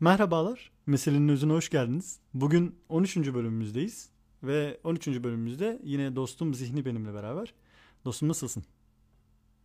[0.00, 2.18] Merhabalar, Meselenin Özüne hoş geldiniz.
[2.34, 3.16] Bugün 13.
[3.16, 4.10] bölümümüzdeyiz
[4.42, 5.06] ve 13.
[5.06, 7.54] bölümümüzde yine dostum Zihni benimle beraber.
[8.04, 8.64] Dostum nasılsın?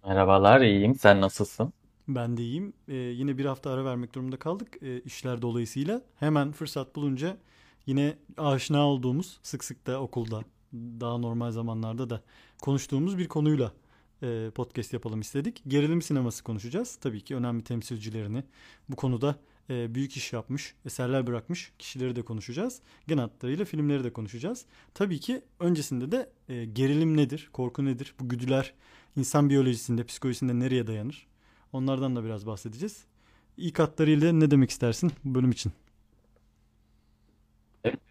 [0.06, 0.96] Merhabalar, iyiyim.
[0.96, 1.74] Sen nasılsın?
[2.08, 2.74] Ben de iyiyim.
[2.88, 6.02] Ee, yine bir hafta ara vermek durumunda kaldık ee, işler dolayısıyla.
[6.16, 7.38] Hemen fırsat bulunca
[7.86, 10.42] yine aşina olduğumuz, sık sık da okulda,
[10.74, 12.22] daha normal zamanlarda da
[12.62, 13.72] konuştuğumuz bir konuyla
[14.24, 15.62] e, podcast yapalım istedik.
[15.68, 16.96] Gerilim sineması konuşacağız.
[16.96, 18.44] Tabii ki önemli temsilcilerini
[18.90, 19.36] bu konuda
[19.70, 22.82] e, büyük iş yapmış, eserler bırakmış kişileri de konuşacağız.
[23.08, 24.66] Genel hatlarıyla filmleri de konuşacağız.
[24.94, 28.74] Tabii ki öncesinde de e, gerilim nedir, korku nedir, bu güdüler
[29.16, 31.28] insan biyolojisinde, psikolojisinde nereye dayanır?
[31.74, 33.04] Onlardan da biraz bahsedeceğiz.
[33.58, 35.72] İlk hatlarıyla ne demek istersin bu bölüm için?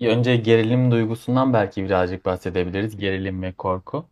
[0.00, 2.96] Önce gerilim duygusundan belki birazcık bahsedebiliriz.
[2.96, 4.06] Gerilim ve korku.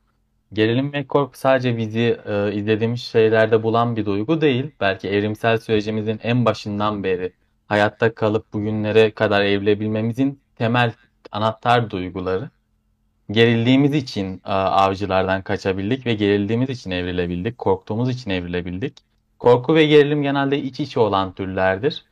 [0.52, 4.70] Gerilim ve korku sadece bizi e, izlediğimiz şeylerde bulan bir duygu değil.
[4.80, 7.32] Belki evrimsel sürecimizin en başından beri
[7.66, 10.92] hayatta kalıp bugünlere kadar evrilebilmemizin temel
[11.32, 12.50] anahtar duyguları.
[13.30, 17.58] Gerildiğimiz için e, avcılardan kaçabildik ve gerildiğimiz için evrilebildik.
[17.58, 18.98] Korktuğumuz için evrilebildik.
[19.38, 22.04] Korku ve gerilim genelde iç içe olan türlerdir.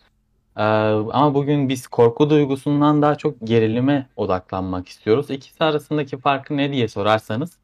[0.56, 5.30] E, ama bugün biz korku duygusundan daha çok gerilime odaklanmak istiyoruz.
[5.30, 7.58] İkisi arasındaki farkı ne diye sorarsanız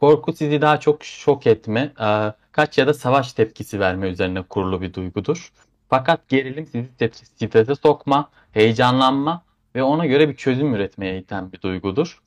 [0.00, 4.80] Korku sizi daha çok şok etme, e, kaç ya da savaş tepkisi verme üzerine kurulu
[4.82, 5.52] bir duygudur.
[5.88, 6.88] Fakat gerilim sizi
[7.24, 12.18] strese sokma, heyecanlanma ve ona göre bir çözüm üretmeye iten bir duygudur.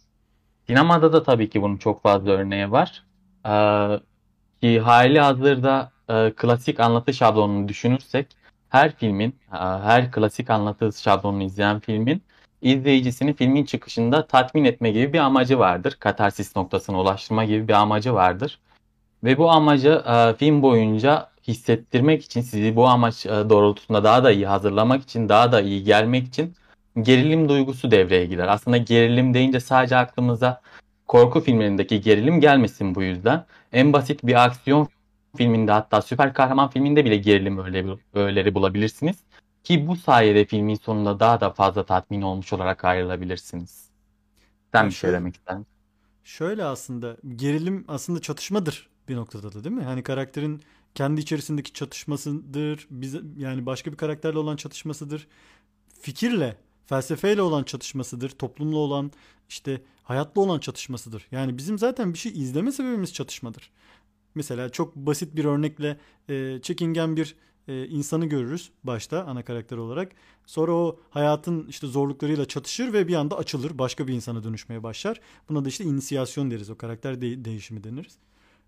[0.67, 3.03] Sinemada da tabii ki bunun çok fazla örneği var.
[3.45, 3.53] E,
[4.61, 8.27] ki hali hazırda e, klasik anlatı şablonunu düşünürsek
[8.69, 12.23] her filmin, her klasik anlatı şablonunu izleyen filmin
[12.61, 15.97] izleyicisini filmin çıkışında tatmin etme gibi bir amacı vardır.
[15.99, 18.59] Katarsis noktasına ulaştırma gibi bir amacı vardır.
[19.23, 24.31] Ve bu amacı e, film boyunca hissettirmek için, sizi bu amaç e, doğrultusunda daha da
[24.31, 26.53] iyi hazırlamak için, daha da iyi gelmek için
[27.01, 28.47] gerilim duygusu devreye girer.
[28.47, 30.61] Aslında gerilim deyince sadece aklımıza
[31.07, 33.45] korku filmlerindeki gerilim gelmesin bu yüzden.
[33.73, 34.87] En basit bir aksiyon
[35.37, 37.59] filminde hatta süper kahraman filminde bile gerilim
[38.13, 39.15] öğeleri bulabilirsiniz.
[39.63, 43.89] Ki bu sayede filmin sonunda daha da fazla tatmin olmuş olarak ayrılabilirsiniz.
[44.71, 45.57] Sen bir şey demek ister
[46.23, 49.83] Şöyle aslında gerilim aslında çatışmadır bir noktada da değil mi?
[49.83, 50.61] Hani karakterin
[50.95, 52.87] kendi içerisindeki çatışmasıdır.
[52.89, 55.27] Bize, yani başka bir karakterle olan çatışmasıdır.
[56.01, 58.29] Fikirle, felsefeyle olan çatışmasıdır.
[58.29, 59.11] Toplumla olan
[59.49, 61.27] işte hayatla olan çatışmasıdır.
[61.31, 63.71] Yani bizim zaten bir şey izleme sebebimiz çatışmadır.
[64.35, 65.97] Mesela çok basit bir örnekle
[66.29, 67.35] e, çekingen bir
[67.71, 70.11] e, insanı görürüz başta ana karakter olarak.
[70.45, 73.77] Sonra o hayatın işte zorluklarıyla çatışır ve bir anda açılır.
[73.77, 75.21] Başka bir insana dönüşmeye başlar.
[75.49, 76.69] Buna da işte inisiyasyon deriz.
[76.69, 78.17] O karakter de- değişimi deniriz.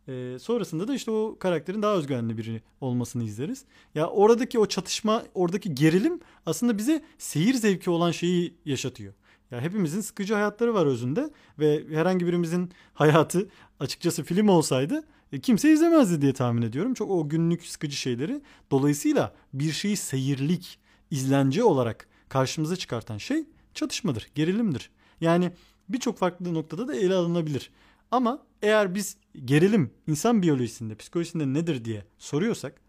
[0.08, 3.66] E, sonrasında da işte o karakterin daha özgüvenli biri olmasını izleriz.
[3.96, 9.14] Ya oradaki o çatışma, oradaki gerilim aslında bize seyir zevki olan şeyi yaşatıyor.
[9.52, 13.50] Ya hepimizin sıkıcı hayatları var özünde ve herhangi birimizin hayatı
[13.80, 15.04] açıkçası film olsaydı
[15.42, 16.94] kimse izlemezdi diye tahmin ediyorum.
[16.94, 18.42] Çok o günlük sıkıcı şeyleri.
[18.72, 20.80] Dolayısıyla bir şeyi seyirlik,
[21.12, 24.90] izlence olarak karşımıza çıkartan şey çatışmadır, gerilimdir.
[25.22, 25.52] Yani
[25.90, 27.70] birçok farklı noktada da ele alınabilir.
[28.12, 32.82] Ama eğer biz gerilim insan biyolojisinde, psikolojisinde nedir diye soruyorsak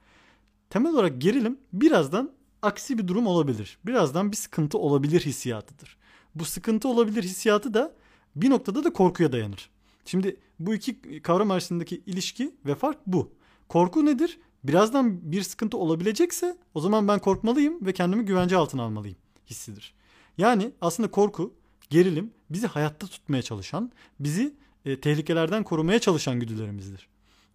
[0.71, 2.33] temel olarak gerilim birazdan
[2.63, 3.79] aksi bir durum olabilir.
[3.87, 5.97] Birazdan bir sıkıntı olabilir hissiyatıdır.
[6.35, 7.95] Bu sıkıntı olabilir hissiyatı da
[8.37, 9.71] bir noktada da korkuya dayanır.
[10.05, 13.33] Şimdi bu iki kavram arasındaki ilişki ve fark bu.
[13.69, 14.39] Korku nedir?
[14.65, 19.17] Birazdan bir sıkıntı olabilecekse o zaman ben korkmalıyım ve kendimi güvence altına almalıyım
[19.47, 19.95] hissidir.
[20.39, 21.55] Yani aslında korku,
[21.91, 24.55] gerilim bizi hayatta tutmaya çalışan, bizi
[24.85, 27.09] e, tehlikelerden korumaya çalışan güdülerimizdir.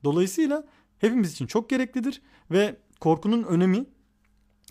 [0.03, 0.63] Dolayısıyla
[0.99, 2.21] hepimiz için çok gereklidir
[2.51, 3.85] ve korkunun önemi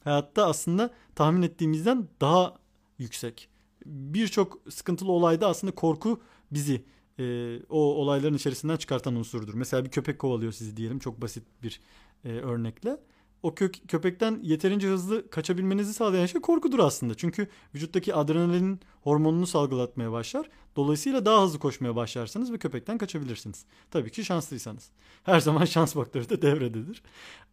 [0.05, 2.57] hayatta aslında tahmin ettiğimizden daha
[2.99, 3.49] yüksek.
[3.87, 6.85] Birçok sıkıntılı olayda aslında korku bizi
[7.19, 9.55] e, o olayların içerisinden çıkartan unsurdur.
[9.55, 11.81] Mesela bir köpek kovalıyor sizi diyelim çok basit bir
[12.25, 12.97] e, örnekle.
[13.43, 17.15] O kök, köpekten yeterince hızlı kaçabilmenizi sağlayan şey korkudur aslında.
[17.15, 20.49] Çünkü vücuttaki adrenalin hormonunu salgılatmaya başlar.
[20.77, 23.65] Dolayısıyla daha hızlı koşmaya başlarsınız ve köpekten kaçabilirsiniz.
[23.91, 24.91] Tabii ki şanslıysanız.
[25.23, 27.03] Her zaman şans faktörü de devrededir.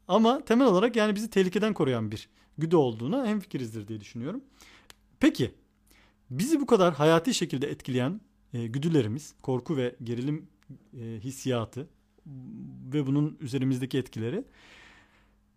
[0.07, 4.43] Ama temel olarak yani bizi tehlikeden koruyan bir güdü olduğuna hemfikirizdir diye düşünüyorum.
[5.19, 5.51] Peki
[6.29, 8.21] bizi bu kadar hayati şekilde etkileyen
[8.53, 10.47] e, güdülerimiz, korku ve gerilim
[10.99, 11.87] e, hissiyatı
[12.93, 14.43] ve bunun üzerimizdeki etkileri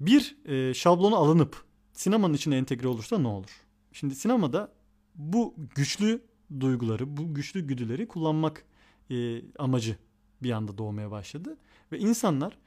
[0.00, 3.50] bir e, şablonu alınıp sinemanın içine entegre olursa ne olur?
[3.92, 4.72] Şimdi sinemada
[5.14, 6.22] bu güçlü
[6.60, 8.64] duyguları, bu güçlü güdüleri kullanmak
[9.10, 9.96] e, amacı
[10.42, 11.56] bir anda doğmaya başladı.
[11.92, 12.58] Ve insanlar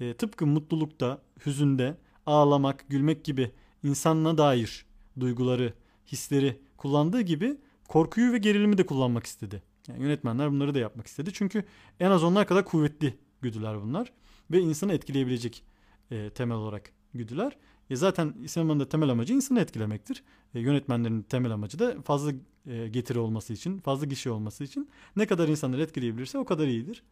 [0.00, 4.86] e, tıpkı mutlulukta, hüzünde, ağlamak, gülmek gibi insanına dair
[5.20, 5.74] duyguları,
[6.12, 7.56] hisleri kullandığı gibi
[7.88, 9.62] korkuyu ve gerilimi de kullanmak istedi.
[9.88, 11.32] Yani yönetmenler bunları da yapmak istedi.
[11.32, 11.64] Çünkü
[12.00, 14.12] en az onlar kadar kuvvetli güdüler bunlar
[14.50, 15.64] ve insanı etkileyebilecek
[16.10, 17.56] e, temel olarak güdüler.
[17.90, 20.24] E zaten sinemanın da temel amacı insanı etkilemektir.
[20.54, 22.32] E, yönetmenlerin temel amacı da fazla
[22.66, 27.02] e, getiri olması için, fazla kişi olması için ne kadar insanları etkileyebilirse o kadar iyidir.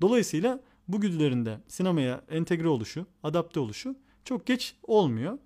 [0.00, 5.38] Dolayısıyla bu güdülerin de sinemaya entegre oluşu, adapte oluşu çok geç olmuyor.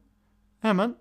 [0.60, 0.96] Hemen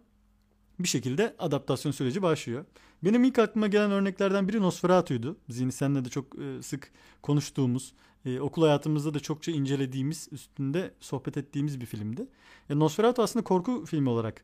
[0.80, 2.66] bir şekilde adaptasyon süreci başlıyor.
[3.04, 5.38] Benim ilk aklıma gelen örneklerden biri Nosferatu'ydu.
[5.50, 6.92] Zihni senle de çok e, sık
[7.22, 7.94] konuştuğumuz,
[8.26, 12.28] e, okul hayatımızda da çokça incelediğimiz, üstünde sohbet ettiğimiz bir filmdi.
[12.70, 14.44] E, Nosferatu aslında korku filmi olarak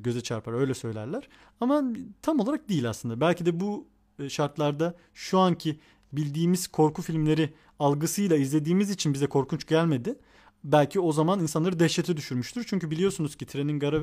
[0.00, 1.28] göze çarpar, öyle söylerler.
[1.60, 1.84] Ama
[2.22, 3.20] tam olarak değil aslında.
[3.20, 3.86] Belki de bu
[4.28, 5.78] şartlarda şu anki
[6.12, 10.18] bildiğimiz korku filmleri algısıyla izlediğimiz için bize korkunç gelmedi.
[10.64, 12.64] Belki o zaman insanları dehşete düşürmüştür.
[12.68, 14.02] Çünkü biliyorsunuz ki trenin gara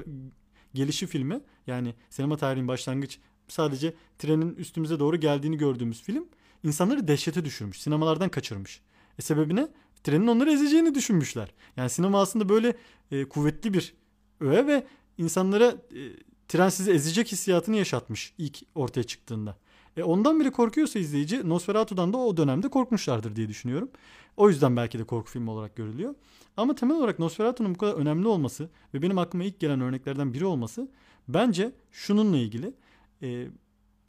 [0.73, 6.25] gelişi filmi yani sinema tarihinin başlangıç sadece trenin üstümüze doğru geldiğini gördüğümüz film
[6.63, 7.81] insanları dehşete düşürmüş.
[7.81, 8.81] Sinemalardan kaçırmış.
[9.19, 9.67] E sebebi ne?
[10.03, 11.53] Trenin onları ezeceğini düşünmüşler.
[11.77, 12.75] Yani sinema aslında böyle
[13.11, 13.93] e, kuvvetli bir
[14.39, 16.01] öğe ve insanlara e,
[16.47, 19.57] tren sizi ezecek hissiyatını yaşatmış ilk ortaya çıktığında.
[19.97, 23.89] E ondan biri korkuyorsa izleyici Nosferatu'dan da o dönemde korkmuşlardır diye düşünüyorum.
[24.37, 26.15] O yüzden belki de korku filmi olarak görülüyor.
[26.57, 30.45] Ama temel olarak Nosferatu'nun bu kadar önemli olması ve benim aklıma ilk gelen örneklerden biri
[30.45, 30.87] olması
[31.27, 32.73] bence şununla ilgili
[33.21, 33.47] e,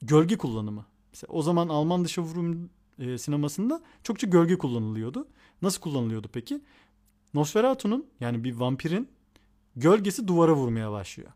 [0.03, 0.87] gölge kullanımı.
[1.13, 5.29] Mesela o zaman Alman dışı vurum e, sinemasında çokça gölge kullanılıyordu.
[5.63, 6.61] Nasıl kullanılıyordu peki?
[7.35, 9.09] Nosferatu'nun yani bir vampirin
[9.77, 11.31] gölgesi duvara vurmaya başlıyor.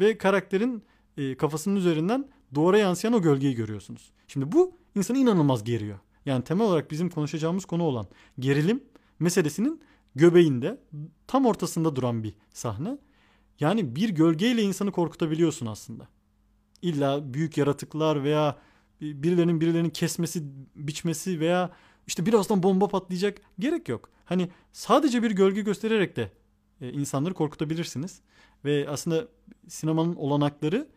[0.00, 0.82] Ve karakterin
[1.16, 4.12] e, kafasının üzerinden duvara yansıyan o gölgeyi görüyorsunuz.
[4.28, 5.98] Şimdi bu insanı inanılmaz geriyor.
[6.26, 8.06] Yani temel olarak bizim konuşacağımız konu olan
[8.38, 8.84] gerilim
[9.18, 9.80] meselesinin
[10.14, 10.80] göbeğinde
[11.26, 12.98] tam ortasında duran bir sahne.
[13.60, 16.08] Yani bir gölgeyle insanı korkutabiliyorsun aslında.
[16.82, 18.58] İlla büyük yaratıklar veya
[19.00, 20.42] birilerinin birilerinin kesmesi,
[20.74, 21.70] biçmesi veya
[22.06, 24.10] işte birazdan bomba patlayacak gerek yok.
[24.24, 26.30] Hani sadece bir gölge göstererek de
[26.80, 28.20] e, insanları korkutabilirsiniz.
[28.64, 29.28] Ve aslında
[29.68, 30.88] sinemanın olanakları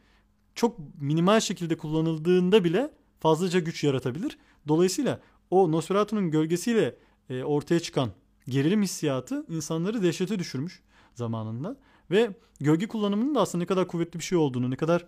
[0.55, 4.37] çok minimal şekilde kullanıldığında bile fazlaca güç yaratabilir.
[4.67, 5.19] Dolayısıyla
[5.51, 6.95] o Nosferatu'nun gölgesiyle
[7.29, 8.11] e, ortaya çıkan
[8.47, 10.81] gerilim hissiyatı insanları dehşete düşürmüş
[11.15, 11.77] zamanında.
[12.11, 15.05] Ve gölge kullanımının da aslında ne kadar kuvvetli bir şey olduğunu, ne kadar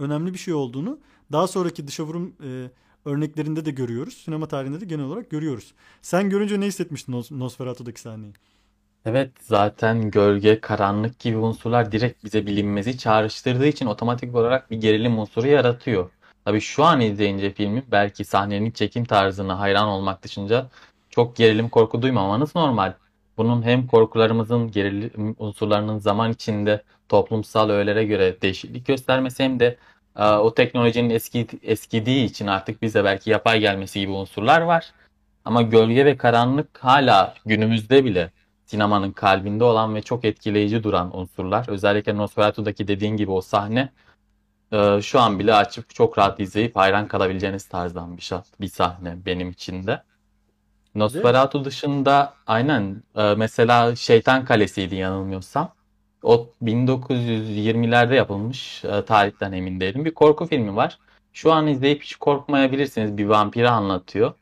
[0.00, 0.98] önemli bir şey olduğunu
[1.32, 2.70] daha sonraki dışa vurum e,
[3.04, 4.14] örneklerinde de görüyoruz.
[4.14, 5.74] Sinema tarihinde de genel olarak görüyoruz.
[6.02, 8.32] Sen görünce ne hissetmiştin Nos Nosferatu'daki sahneyi?
[9.04, 15.18] Evet zaten gölge, karanlık gibi unsurlar direkt bize bilinmezi çağrıştırdığı için otomatik olarak bir gerilim
[15.18, 16.10] unsuru yaratıyor.
[16.44, 20.70] Tabii şu an izleyince filmi belki sahnenin çekim tarzına hayran olmak dışında
[21.10, 22.94] çok gerilim korku duymamanız normal.
[23.36, 29.76] Bunun hem korkularımızın gerilim unsurlarının zaman içinde toplumsal öğelere göre değişiklik göstermesi hem de
[30.16, 34.92] e, o teknolojinin eski, eskidiği için artık bize belki yapay gelmesi gibi unsurlar var.
[35.44, 38.30] Ama gölge ve karanlık hala günümüzde bile
[38.66, 41.68] sinemanın kalbinde olan ve çok etkileyici duran unsurlar.
[41.68, 43.92] Özellikle Nosferatu'daki dediğin gibi o sahne
[44.72, 49.16] e, şu an bile açıp çok rahat izleyip hayran kalabileceğiniz tarzdan bir, şah, bir sahne
[49.26, 50.02] benim için de.
[50.94, 55.79] Nosferatu dışında aynen e, mesela Şeytan Kalesi'ydi yanılmıyorsam.
[56.22, 60.04] O 1920'lerde yapılmış e, tarihten emin değilim.
[60.04, 60.98] Bir korku filmi var.
[61.32, 63.18] Şu an izleyip hiç korkmayabilirsiniz.
[63.18, 64.34] Bir vampiri anlatıyor.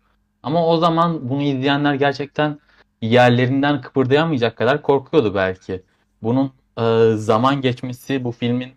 [0.42, 2.58] Ama o zaman bunu izleyenler gerçekten
[3.02, 5.82] yerlerinden kıpırdayamayacak kadar korkuyordu belki.
[6.22, 8.72] Bunun e, zaman geçmesi bu filmin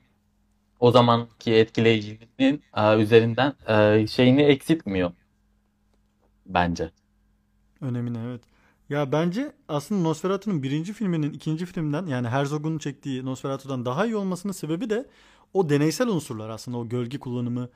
[0.79, 3.53] o zamanki etkileyiciliğinin e, üzerinden
[4.05, 5.12] şeyini eksiltmiyor
[6.46, 6.91] bence.
[7.81, 8.50] Önemini evet.
[8.91, 14.53] Ya bence aslında Nosferatu'nun birinci filminin ikinci filmden yani Herzog'un çektiği Nosferatu'dan daha iyi olmasının
[14.53, 15.10] sebebi de
[15.53, 17.69] o deneysel unsurlar aslında o gölge kullanımı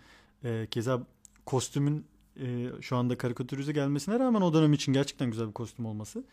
[0.43, 1.01] e, keza
[1.45, 2.05] kostümün
[2.39, 6.23] e, şu anda karikatürize gelmesine rağmen o dönem için gerçekten güzel bir kostüm olması.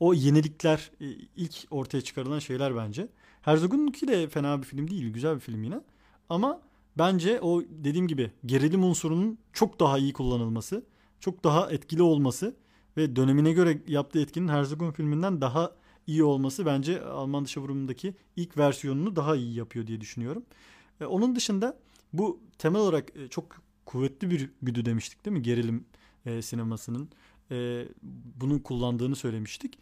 [0.00, 1.06] O yenilikler e,
[1.36, 3.08] ilk ortaya çıkarılan şeyler bence.
[3.42, 5.12] Herzog'unki de fena bir film değil.
[5.12, 5.80] Güzel bir film yine.
[6.28, 6.60] Ama
[6.98, 10.84] bence o dediğim gibi gerilim unsurunun çok daha iyi kullanılması,
[11.20, 12.54] çok daha etkili olması
[12.98, 15.72] ve dönemine göre yaptığı etkinin Herzog'un filminden daha
[16.06, 20.44] iyi olması bence Alman dışı vurumundaki ilk versiyonunu daha iyi yapıyor diye düşünüyorum.
[21.00, 21.78] E, onun dışında
[22.12, 25.42] bu temel olarak e, çok kuvvetli bir güdü demiştik değil mi?
[25.42, 25.84] Gerilim
[26.26, 27.08] e, sinemasının
[27.50, 27.84] e,
[28.40, 29.78] bunu kullandığını söylemiştik.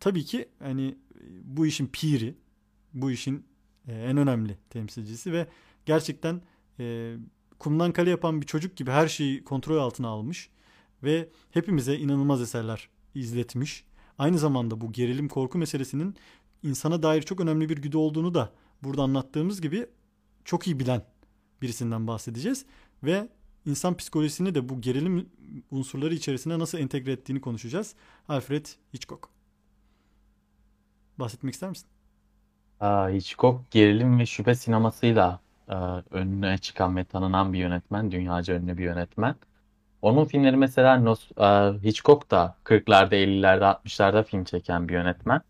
[0.00, 0.96] Tabii ki hani
[1.44, 2.34] bu işin piri,
[2.94, 3.44] bu işin
[3.88, 5.46] e, en önemli temsilcisi ve
[5.86, 6.42] gerçekten
[6.78, 7.16] e,
[7.58, 10.50] kumdan kale yapan bir çocuk gibi her şeyi kontrol altına almış
[11.02, 13.84] ve hepimize inanılmaz eserler izletmiş.
[14.18, 16.16] Aynı zamanda bu gerilim korku meselesinin
[16.62, 18.52] insana dair çok önemli bir güdü olduğunu da
[18.82, 19.86] burada anlattığımız gibi
[20.44, 21.02] çok iyi bilen
[21.62, 22.66] birisinden bahsedeceğiz
[23.02, 23.28] ve
[23.66, 25.28] insan psikolojisini de bu gerilim
[25.70, 27.94] unsurları içerisine nasıl entegre ettiğini konuşacağız.
[28.28, 29.28] Alfred Hitchcock.
[31.18, 31.88] Bahsetmek ister misin?
[32.82, 35.40] Hitchcock gerilim ve şüphe sinemasıyla
[36.10, 38.10] önüne çıkan ve tanınan bir yönetmen.
[38.10, 39.34] Dünyaca ünlü bir yönetmen.
[40.02, 41.16] Onun filmleri mesela
[41.82, 45.40] Hitchcock da 40'larda, 50'lerde, 60'larda film çeken bir yönetmen.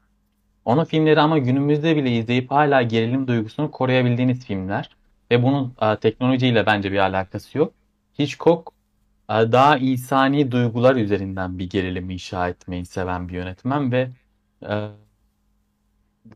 [0.64, 4.90] Onun filmleri ama günümüzde bile izleyip hala gerilim duygusunu koruyabildiğiniz filmler.
[5.30, 7.74] Ve bunun teknolojiyle bence bir alakası yok.
[8.18, 8.72] Hitchcock
[9.28, 14.10] daha insani duygular üzerinden bir gerilim inşa etmeyi seven bir yönetmen ve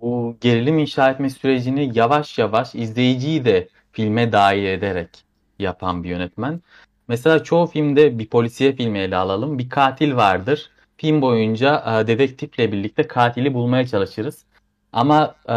[0.00, 5.25] bu gerilim inşa etme sürecini yavaş yavaş izleyiciyi de filme dahil ederek
[5.59, 6.61] yapan bir yönetmen.
[7.08, 9.58] Mesela çoğu filmde bir polisiye filmi ele alalım.
[9.58, 10.70] Bir katil vardır.
[10.96, 14.44] Film boyunca e, dedektifle birlikte katili bulmaya çalışırız.
[14.92, 15.54] Ama e,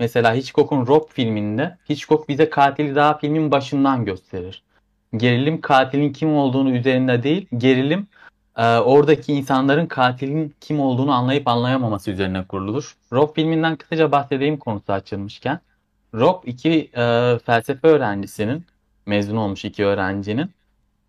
[0.00, 4.62] mesela Hitchcock'un Rob filminde Hitchcock bize katili daha filmin başından gösterir.
[5.16, 8.06] Gerilim katilin kim olduğunu üzerinde değil, gerilim
[8.56, 12.96] e, oradaki insanların katilin kim olduğunu anlayıp anlayamaması üzerine kurulur.
[13.12, 15.60] Rob filminden kısaca bahsedeyim konusu açılmışken.
[16.14, 18.66] Rob iki e, felsefe öğrencisinin,
[19.06, 20.50] mezun olmuş iki öğrencinin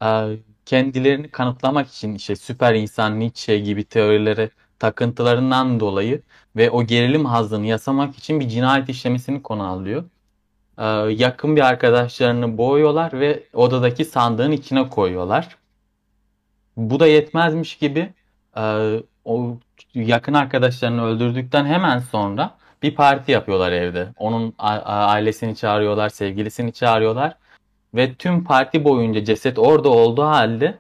[0.04, 4.50] e, kendilerini kanıtlamak için işte süper insan Nietzsche gibi teorilere
[4.80, 6.22] takıntılarından dolayı
[6.56, 10.04] ve o gerilim hazını yasamak için bir cinayet işlemesini konu alıyor.
[10.78, 15.58] Ee, yakın bir arkadaşlarını boğuyorlar ve odadaki sandığın içine koyuyorlar.
[16.78, 18.14] Bu da yetmezmiş gibi
[18.58, 19.58] e, o
[19.94, 24.08] yakın arkadaşlarını öldürdükten hemen sonra bir parti yapıyorlar evde.
[24.18, 27.38] Onun ailesini çağırıyorlar, sevgilisini çağırıyorlar
[27.96, 30.80] ve tüm parti boyunca ceset orada olduğu halde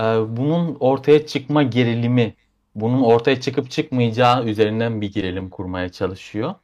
[0.00, 0.02] e,
[0.36, 2.34] bunun ortaya çıkma gerilimi,
[2.74, 6.54] bunun ortaya çıkıp çıkmayacağı üzerinden bir gerilim kurmaya çalışıyor.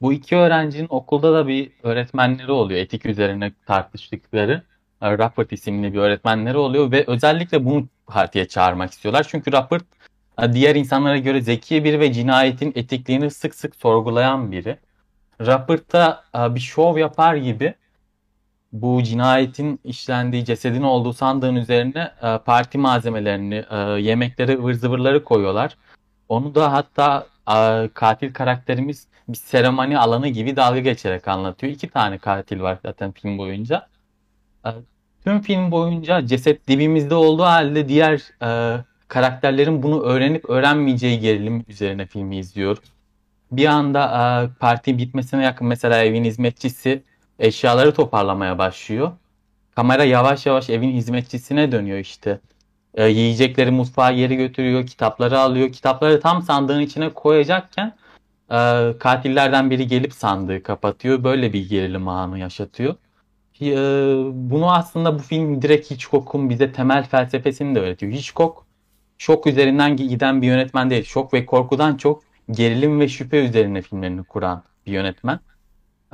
[0.00, 2.80] Bu iki öğrencinin okulda da bir öğretmenleri oluyor.
[2.80, 4.62] Etik üzerine tartıştıkları.
[5.02, 9.26] E, Rappert isimli bir öğretmenleri oluyor ve özellikle bunu partiye çağırmak istiyorlar.
[9.30, 9.84] Çünkü Rappert
[10.42, 14.78] e, diğer insanlara göre zeki biri ve cinayetin etikliğini sık sık sorgulayan biri.
[15.40, 16.24] Rappert da
[16.54, 17.74] bir şov yapar gibi
[18.72, 25.76] bu cinayetin işlendiği cesedin olduğu sandığın üzerine e, parti malzemelerini, e, yemekleri, ıvır zıvırları koyuyorlar.
[26.28, 31.72] Onu da hatta e, katil karakterimiz bir seremoni alanı gibi dalga geçerek anlatıyor.
[31.72, 33.88] İki tane katil var zaten film boyunca.
[34.66, 34.70] E,
[35.24, 42.06] tüm film boyunca ceset dibimizde olduğu halde diğer e, karakterlerin bunu öğrenip öğrenmeyeceği gerilim üzerine
[42.06, 42.84] filmi izliyoruz.
[43.52, 47.02] Bir anda e, parti bitmesine yakın mesela evin hizmetçisi
[47.40, 49.12] eşyaları toparlamaya başlıyor.
[49.76, 52.40] Kamera yavaş yavaş evin hizmetçisine dönüyor işte.
[52.94, 55.72] E, yiyecekleri mutfağa geri götürüyor, kitapları alıyor.
[55.72, 57.96] Kitapları tam sandığın içine koyacakken
[58.50, 58.58] e,
[59.00, 61.24] katillerden biri gelip sandığı kapatıyor.
[61.24, 62.94] Böyle bir gerilim anı yaşatıyor.
[63.60, 63.76] E,
[64.50, 68.12] bunu aslında bu film direkt Hitchcock'un bize temel felsefesini de öğretiyor.
[68.12, 68.58] Hitchcock
[69.18, 71.04] şok üzerinden giden bir yönetmen değil.
[71.04, 75.40] Şok ve korkudan çok gerilim ve şüphe üzerine filmlerini kuran bir yönetmen.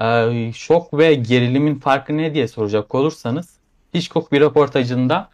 [0.01, 3.59] Ee, şok ve gerilimin farkı ne diye soracak olursanız
[3.95, 5.29] Hitchcock bir röportajında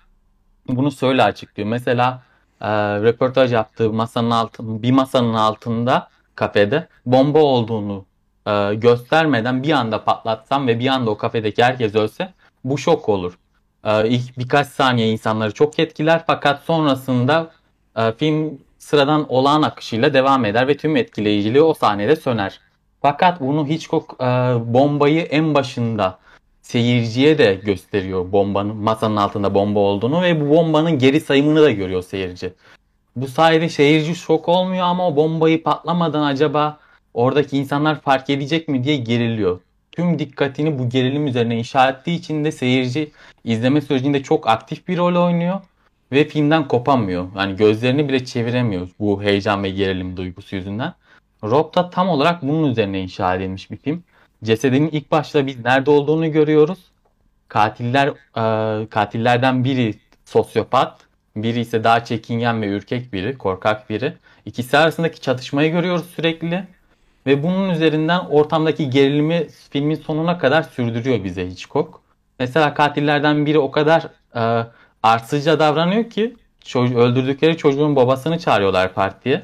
[0.69, 1.69] bunu söyle açıklıyor.
[1.69, 2.23] Mesela
[2.61, 2.69] e,
[3.03, 8.05] röportaj yaptığı masanın altı, bir masanın altında kafede bomba olduğunu
[8.47, 12.33] e, göstermeden bir anda patlatsam ve bir anda o kafedeki herkes ölse
[12.65, 13.39] bu şok olur.
[13.85, 17.51] E, ilk birkaç saniye insanları çok etkiler fakat sonrasında
[17.97, 22.61] e, film sıradan olağan akışıyla devam eder ve tüm etkileyiciliği o sahnede söner.
[23.03, 24.25] Fakat bunu Hitchcock e,
[24.75, 26.19] bombayı en başında
[26.63, 32.03] seyirciye de gösteriyor bombanın masanın altında bomba olduğunu ve bu bombanın geri sayımını da görüyor
[32.03, 32.53] seyirci.
[33.17, 36.79] Bu sayede seyirci şok olmuyor ama o bombayı patlamadan acaba
[37.15, 39.61] oradaki insanlar fark edecek mi diye geriliyor.
[39.93, 43.13] Tüm dikkatini bu gerilim üzerine inşa ettiği için de seyirci
[43.45, 45.61] izleme sürecinde çok aktif bir rol oynuyor
[46.13, 47.27] ve filmden kopamıyor.
[47.37, 50.95] Yani gözlerini bile çeviremiyor bu heyecan ve gerilim duygusu yüzünden.
[51.45, 54.05] Rob da tam olarak bunun üzerine inşa edilmiş bir film.
[54.45, 56.79] Cesedin ilk başta biz nerede olduğunu görüyoruz.
[57.49, 59.95] Katiller e, katillerden biri
[60.25, 61.01] sosyopat,
[61.37, 64.13] biri ise daha çekingen ve ürkek biri, korkak biri.
[64.45, 66.65] İkisi arasındaki çatışmayı görüyoruz sürekli.
[67.27, 72.01] Ve bunun üzerinden ortamdaki gerilimi filmin sonuna kadar sürdürüyor bize Hitchcock.
[72.39, 74.67] Mesela katillerden biri o kadar e,
[75.03, 76.37] arsızca davranıyor ki
[76.77, 79.43] öldürdükleri çocuğun babasını çağırıyorlar partiye.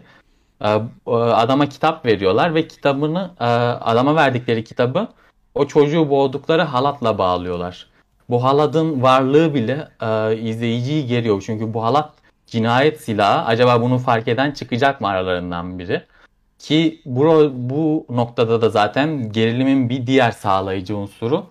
[0.61, 5.09] Ee, adama kitap veriyorlar ve kitabını e, adama verdikleri kitabı
[5.55, 7.87] o çocuğu boğdukları halatla bağlıyorlar.
[8.31, 11.43] Bu halatın varlığı bile e, izleyiciyi geriyor.
[11.47, 12.13] Çünkü bu halat
[12.47, 13.47] cinayet silahı.
[13.47, 16.03] Acaba bunu fark eden çıkacak mı aralarından biri?
[16.59, 21.47] Ki bu, bu noktada da zaten gerilimin bir diğer sağlayıcı unsuru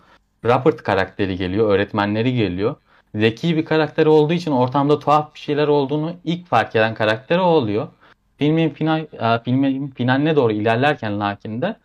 [0.45, 2.75] Rupert karakteri geliyor, öğretmenleri geliyor.
[3.15, 7.43] Zeki bir karakter olduğu için ortamda tuhaf bir şeyler olduğunu ilk fark eden karakter o
[7.43, 7.87] oluyor.
[8.37, 11.75] Filmin final, e, filmin finaline doğru ilerlerken lakin de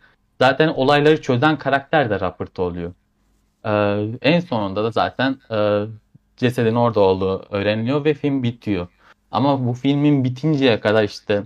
[0.41, 2.93] zaten olayları çözen karakter de Rupert oluyor.
[3.65, 5.85] Ee, en sonunda da zaten e,
[6.37, 8.87] cesedin orada olduğu öğreniliyor ve film bitiyor.
[9.31, 11.43] Ama bu filmin bitinceye kadar işte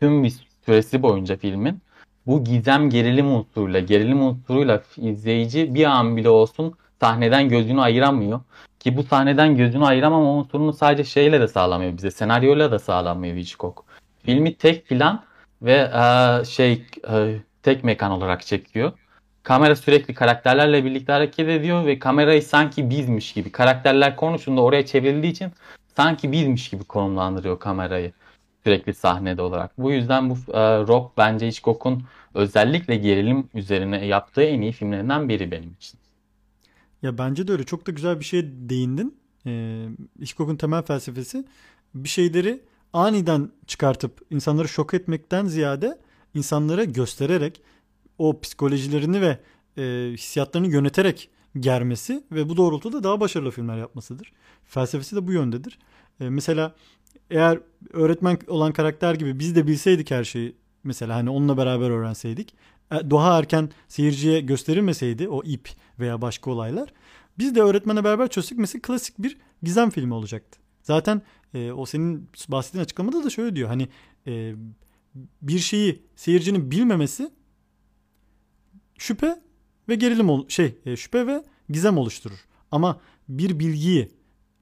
[0.00, 0.32] tüm bir
[0.66, 1.82] süresi boyunca filmin
[2.26, 8.40] bu gizem gerilim unsuruyla, gerilim unsuruyla izleyici bir an bile olsun sahneden gözünü ayıramıyor.
[8.80, 13.84] Ki bu sahneden gözünü ayıramama unsurunu sadece şeyle de sağlamıyor bize, senaryoyla da sağlamıyor Hitchcock.
[14.24, 15.24] Filmi tek plan
[15.62, 18.92] ve e, şey e, tek mekan olarak çekiyor.
[19.42, 25.32] Kamera sürekli karakterlerle birlikte hareket ediyor ve kamerayı sanki bizmiş gibi, karakterler konuşunda oraya çevrildiği
[25.32, 25.52] için
[25.96, 28.12] sanki bizmiş gibi konumlandırıyor kamerayı
[28.64, 29.78] sürekli sahnede olarak.
[29.78, 35.50] Bu yüzden bu e, Rock bence Hitchcock'un özellikle gerilim üzerine yaptığı en iyi filmlerinden biri
[35.50, 36.00] benim için.
[37.02, 37.64] Ya bence de öyle.
[37.64, 39.20] Çok da güzel bir şeye değindin.
[39.46, 39.86] Ee,
[40.20, 41.44] Hitchcock'un temel felsefesi
[41.94, 42.60] bir şeyleri
[42.92, 45.98] aniden çıkartıp insanları şok etmekten ziyade
[46.34, 47.62] insanlara göstererek
[48.18, 49.38] o psikolojilerini ve
[49.78, 51.30] e, hissiyatlarını yöneterek
[51.60, 54.32] germesi ve bu doğrultuda daha başarılı filmler yapmasıdır.
[54.64, 55.78] Felsefesi de bu yöndedir.
[56.20, 56.74] E, mesela
[57.30, 57.58] eğer
[57.92, 62.54] öğretmen olan karakter gibi biz de bilseydik her şeyi mesela hani onunla beraber öğrenseydik
[62.92, 65.68] e, daha erken seyirciye gösterilmeseydi o ip
[65.98, 66.92] veya başka olaylar
[67.38, 70.60] biz de öğretmenle beraber çözsek mesela klasik bir gizem filmi olacaktı.
[70.82, 71.22] Zaten
[71.54, 73.88] e, o senin bahsettiğin açıklamada da şöyle diyor hani
[74.26, 74.54] e,
[75.42, 77.30] bir şeyi seyircinin bilmemesi
[78.98, 79.40] şüphe
[79.88, 82.44] ve gerilim ol şey e, şüphe ve gizem oluşturur.
[82.70, 84.08] Ama bir bilgiyi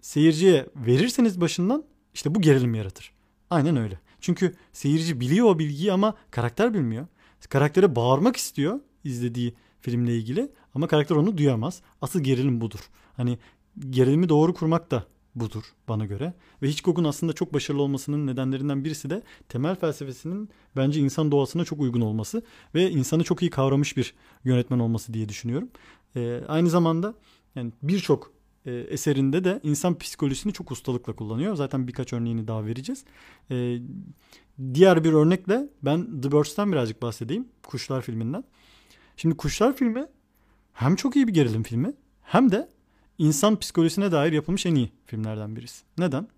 [0.00, 1.84] seyirciye verirseniz başından
[2.14, 3.12] işte bu gerilim yaratır.
[3.50, 4.00] Aynen öyle.
[4.20, 7.06] Çünkü seyirci biliyor o bilgiyi ama karakter bilmiyor.
[7.48, 11.82] Karaktere bağırmak istiyor izlediği filmle ilgili ama karakter onu duyamaz.
[12.02, 12.80] Asıl gerilim budur.
[13.16, 13.38] Hani
[13.90, 15.06] gerilimi doğru kurmak da
[15.40, 16.34] budur bana göre.
[16.62, 21.80] Ve Hitchcock'un aslında çok başarılı olmasının nedenlerinden birisi de temel felsefesinin bence insan doğasına çok
[21.80, 22.42] uygun olması
[22.74, 25.68] ve insanı çok iyi kavramış bir yönetmen olması diye düşünüyorum.
[26.16, 27.14] Ee, aynı zamanda
[27.54, 28.32] yani birçok
[28.66, 31.54] e, eserinde de insan psikolojisini çok ustalıkla kullanıyor.
[31.54, 33.04] Zaten birkaç örneğini daha vereceğiz.
[33.50, 33.78] E,
[34.74, 37.48] diğer bir örnekle ben The Birds'ten birazcık bahsedeyim.
[37.62, 38.44] Kuşlar filminden.
[39.16, 40.06] Şimdi Kuşlar filmi
[40.72, 42.68] hem çok iyi bir gerilim filmi hem de
[43.18, 45.84] insan psikolojisine dair yapılmış en iyi filmlerden birisi.
[45.98, 46.28] Neden?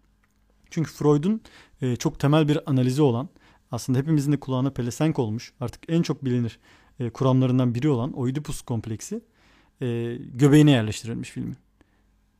[0.70, 1.40] Çünkü Freud'un
[1.82, 3.28] e, çok temel bir analizi olan
[3.70, 6.58] aslında hepimizin de kulağına pelesenk olmuş artık en çok bilinir
[7.00, 9.20] e, kuramlarından biri olan Oedipus kompleksi
[9.82, 11.56] e, göbeğine yerleştirilmiş filmin.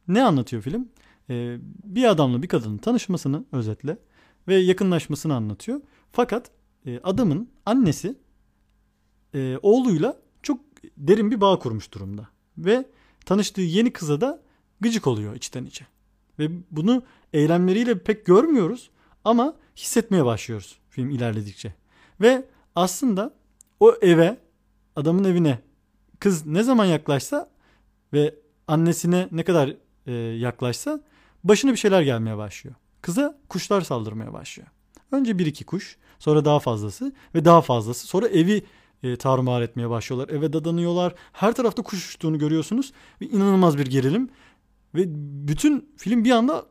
[0.08, 0.88] Ne anlatıyor film?
[1.30, 3.98] E, bir adamla bir kadının tanışmasını özetle
[4.48, 5.80] ve yakınlaşmasını anlatıyor.
[6.12, 6.50] Fakat
[6.86, 8.16] e, adamın annesi
[9.34, 10.60] e, oğluyla çok
[10.96, 12.28] derin bir bağ kurmuş durumda.
[12.58, 12.86] Ve
[13.30, 14.40] tanıştığı yeni kıza da
[14.80, 15.86] gıcık oluyor içten içe.
[16.38, 18.90] Ve bunu eylemleriyle pek görmüyoruz
[19.24, 21.74] ama hissetmeye başlıyoruz film ilerledikçe.
[22.20, 23.34] Ve aslında
[23.80, 24.36] o eve,
[24.96, 25.58] adamın evine
[26.20, 27.50] kız ne zaman yaklaşsa
[28.12, 28.34] ve
[28.68, 31.00] annesine ne kadar e, yaklaşsa
[31.44, 32.76] başına bir şeyler gelmeye başlıyor.
[33.02, 34.68] Kıza kuşlar saldırmaya başlıyor.
[35.12, 38.06] Önce bir iki kuş, sonra daha fazlası ve daha fazlası.
[38.06, 38.64] Sonra evi
[39.02, 40.36] e, tarumar etmeye başlıyorlar.
[40.36, 41.14] Eve dadanıyorlar.
[41.32, 42.92] Her tarafta kuş uçtuğunu görüyorsunuz.
[43.20, 44.28] Ve inanılmaz bir gerilim.
[44.94, 45.04] Ve
[45.48, 46.66] bütün film bir anda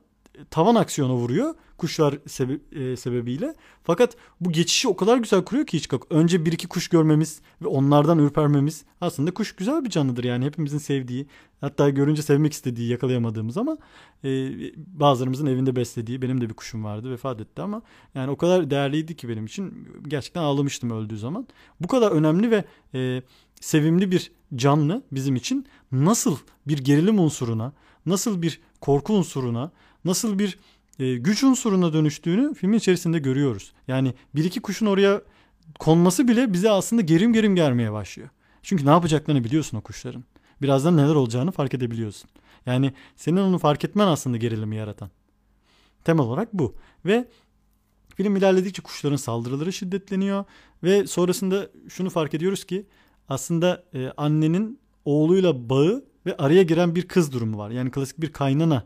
[0.49, 3.55] tavan aksiyona vuruyor kuşlar sebe e, sebebiyle.
[3.83, 6.07] Fakat bu geçişi o kadar güzel kuruyor ki Hitchcock.
[6.09, 8.85] Önce bir iki kuş görmemiz ve onlardan ürpermemiz.
[9.01, 11.27] Aslında kuş güzel bir canlıdır yani hepimizin sevdiği.
[11.61, 13.77] Hatta görünce sevmek istediği yakalayamadığımız ama
[14.23, 14.29] e,
[14.77, 16.21] bazılarımızın evinde beslediği.
[16.21, 17.81] Benim de bir kuşum vardı vefat etti ama
[18.15, 19.87] yani o kadar değerliydi ki benim için.
[20.07, 21.47] Gerçekten ağlamıştım öldüğü zaman.
[21.79, 23.21] Bu kadar önemli ve e,
[23.61, 26.37] sevimli bir canlı bizim için nasıl
[26.67, 27.73] bir gerilim unsuruna,
[28.05, 29.71] nasıl bir korku unsuruna,
[30.05, 30.59] nasıl bir
[30.99, 33.73] e, güç unsuruna dönüştüğünü filmin içerisinde görüyoruz.
[33.87, 35.21] Yani bir iki kuşun oraya
[35.79, 38.29] konması bile bize aslında gerim gerim gelmeye başlıyor.
[38.63, 40.23] Çünkü ne yapacaklarını biliyorsun o kuşların.
[40.61, 42.29] Birazdan neler olacağını fark edebiliyorsun.
[42.65, 45.09] Yani senin onu fark etmen aslında gerilimi yaratan.
[46.03, 46.75] Temel olarak bu.
[47.05, 47.27] Ve
[48.15, 50.45] film ilerledikçe kuşların saldırıları şiddetleniyor
[50.83, 52.85] ve sonrasında şunu fark ediyoruz ki
[53.29, 57.69] aslında e, annenin oğluyla bağı ve araya giren bir kız durumu var.
[57.69, 58.85] Yani klasik bir kaynana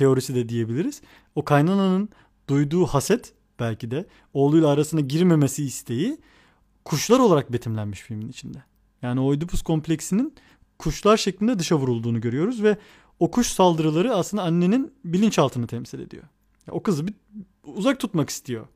[0.00, 1.02] teorisi de diyebiliriz.
[1.34, 2.08] O kaynananın
[2.48, 6.18] duyduğu haset belki de oğluyla arasına girmemesi isteği
[6.84, 8.62] kuşlar olarak betimlenmiş filmin içinde.
[9.02, 10.34] Yani o Oedipus kompleksinin
[10.78, 12.76] kuşlar şeklinde dışa vurulduğunu görüyoruz ve
[13.18, 16.24] o kuş saldırıları aslında annenin bilinçaltını temsil ediyor.
[16.70, 17.14] O kızı bir
[17.64, 18.66] uzak tutmak istiyor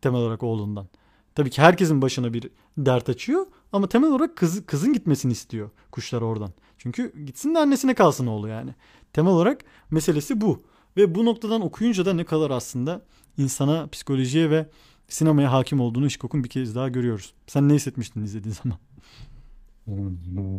[0.00, 0.88] temel olarak oğlundan.
[1.34, 6.22] Tabii ki herkesin başına bir dert açıyor ama temel olarak kız, kızın gitmesini istiyor kuşlar
[6.22, 6.52] oradan.
[6.84, 8.70] Çünkü gitsin de annesine kalsın oğlu yani.
[9.12, 10.62] Temel olarak meselesi bu.
[10.96, 13.02] Ve bu noktadan okuyunca da ne kadar aslında
[13.38, 14.66] insana, psikolojiye ve
[15.08, 17.34] sinemaya hakim olduğunu Hitchcock'un bir kez daha görüyoruz.
[17.46, 18.78] Sen ne hissetmiştin izlediğin zaman?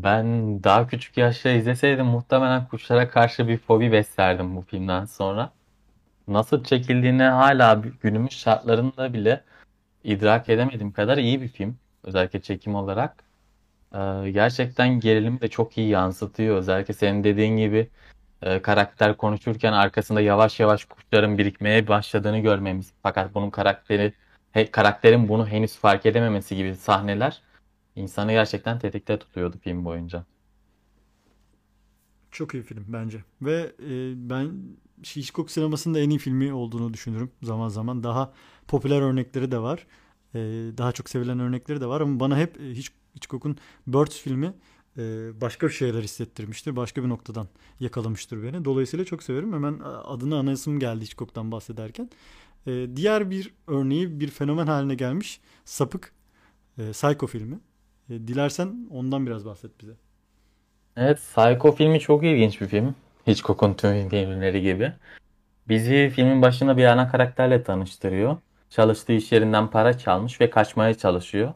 [0.04, 5.52] Ben daha küçük yaşta izleseydim muhtemelen kuşlara karşı bir fobi beslerdim bu filmden sonra.
[6.28, 9.44] Nasıl çekildiğini hala günümüz şartlarında bile
[10.04, 11.78] idrak edemediğim kadar iyi bir film.
[12.04, 13.25] Özellikle çekim olarak.
[13.94, 16.58] Ee, gerçekten gerilimi de çok iyi yansıtıyor.
[16.58, 17.90] Özellikle senin dediğin gibi
[18.42, 22.94] e, karakter konuşurken arkasında yavaş yavaş kuşların birikmeye başladığını görmemiz.
[23.04, 24.14] Fakat bunun karakteri
[24.72, 27.42] karakterin bunu henüz fark edememesi gibi sahneler
[27.96, 30.26] insanı gerçekten tetikte tutuyordu film boyunca.
[32.32, 33.24] Çok iyi film bence.
[33.42, 34.52] Ve e, ben
[35.04, 38.04] Hitchcock sinemasında en iyi filmi olduğunu düşünürüm zaman zaman.
[38.04, 38.34] Daha
[38.68, 39.88] popüler örnekleri de var.
[40.36, 40.40] E,
[40.78, 42.76] daha çok sevilen örnekleri de var ama bana hep e,
[43.16, 44.54] Hitchcock'un Birds filmi
[44.98, 45.02] e,
[45.42, 46.76] başka bir şeyler hissettirmiştir.
[46.76, 47.48] Başka bir noktadan
[47.80, 48.66] yakalamıştır beni.
[48.66, 49.54] Dolayısıyla çok severim.
[49.54, 52.10] Hemen adını anasım geldi Hitchcock'tan bahsederken.
[52.68, 56.14] E, diğer bir örneği bir fenomen haline gelmiş Sapık
[56.78, 57.60] e, Psycho filmi.
[58.10, 59.94] E, dilersen ondan biraz bahset bize.
[60.98, 62.96] Evet, Psycho filmi çok ilginç bir film.
[63.28, 64.94] Hitchcock'un tüm filmleri gibi.
[65.68, 68.38] Bizi filmin başında bir ana karakterle tanıştırıyor.
[68.70, 71.54] Çalıştığı iş yerinden para çalmış ve kaçmaya çalışıyor.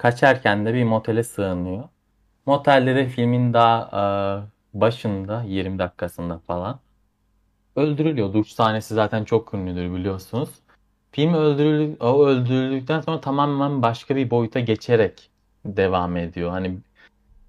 [0.00, 1.84] Kaçarken de bir motele sığınıyor.
[2.46, 4.00] Motelde de filmin daha e,
[4.80, 6.80] başında 20 dakikasında falan
[7.76, 8.32] öldürülüyor.
[8.32, 10.48] Duş sahnesi zaten çok ünlüdür biliyorsunuz.
[11.12, 15.30] Film öldürüldü, o öldürüldükten sonra tamamen başka bir boyuta geçerek
[15.64, 16.50] devam ediyor.
[16.50, 16.78] Hani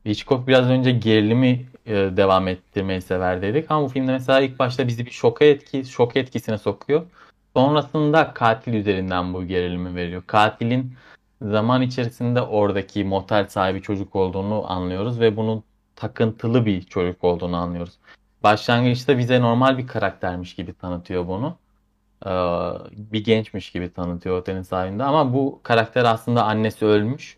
[0.05, 4.87] Hitchcock biraz önce gerilimi e, devam ettirmeyi sever dedik ama bu filmde mesela ilk başta
[4.87, 7.05] bizi bir şoka etki, şok etkisine sokuyor.
[7.55, 10.23] Sonrasında katil üzerinden bu gerilimi veriyor.
[10.27, 10.93] Katilin
[11.41, 15.63] zaman içerisinde oradaki motel sahibi çocuk olduğunu anlıyoruz ve bunun
[15.95, 17.99] takıntılı bir çocuk olduğunu anlıyoruz.
[18.43, 21.57] Başlangıçta bize normal bir karaktermiş gibi tanıtıyor bunu.
[22.25, 22.29] Ee,
[22.93, 27.37] bir gençmiş gibi tanıtıyor otelin sahibinde ama bu karakter aslında annesi ölmüş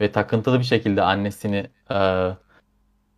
[0.00, 2.30] ve takıntılı bir şekilde annesini e,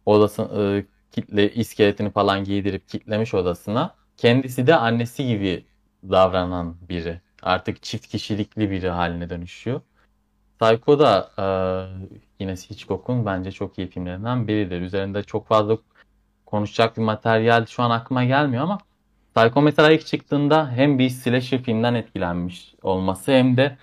[0.06, 3.94] odasını e, kitle iskeletini falan giydirip kitlemiş odasına.
[4.16, 5.66] Kendisi de annesi gibi
[6.10, 7.20] davranan biri.
[7.42, 9.80] Artık çift kişilikli biri haline dönüşüyor.
[10.64, 11.44] Psycho da e,
[12.40, 14.80] yine Hitchcock'un bence çok iyi filmlerinden biridir.
[14.80, 15.78] Üzerinde çok fazla
[16.46, 18.78] konuşacak bir materyal şu an aklıma gelmiyor ama
[19.36, 23.76] Psycho mesela ilk çıktığında hem bir slasher filmden etkilenmiş olması hem de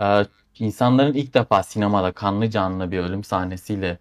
[0.00, 0.24] e,
[0.58, 3.98] insanların ilk defa sinemada kanlı canlı bir ölüm sahnesiyle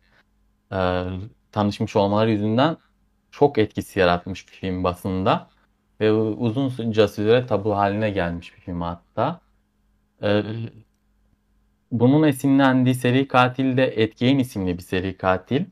[0.72, 1.04] e,
[1.52, 2.78] tanışmış olmaları yüzünden
[3.32, 5.50] çok etkisi yaratmış bir film basında
[6.02, 9.40] ve uzunca süre tabu haline gelmiş bir film hatta.
[10.24, 10.44] E,
[12.00, 15.66] bunun esinlendiği seri katil de Etkiyen isimli bir seri katil.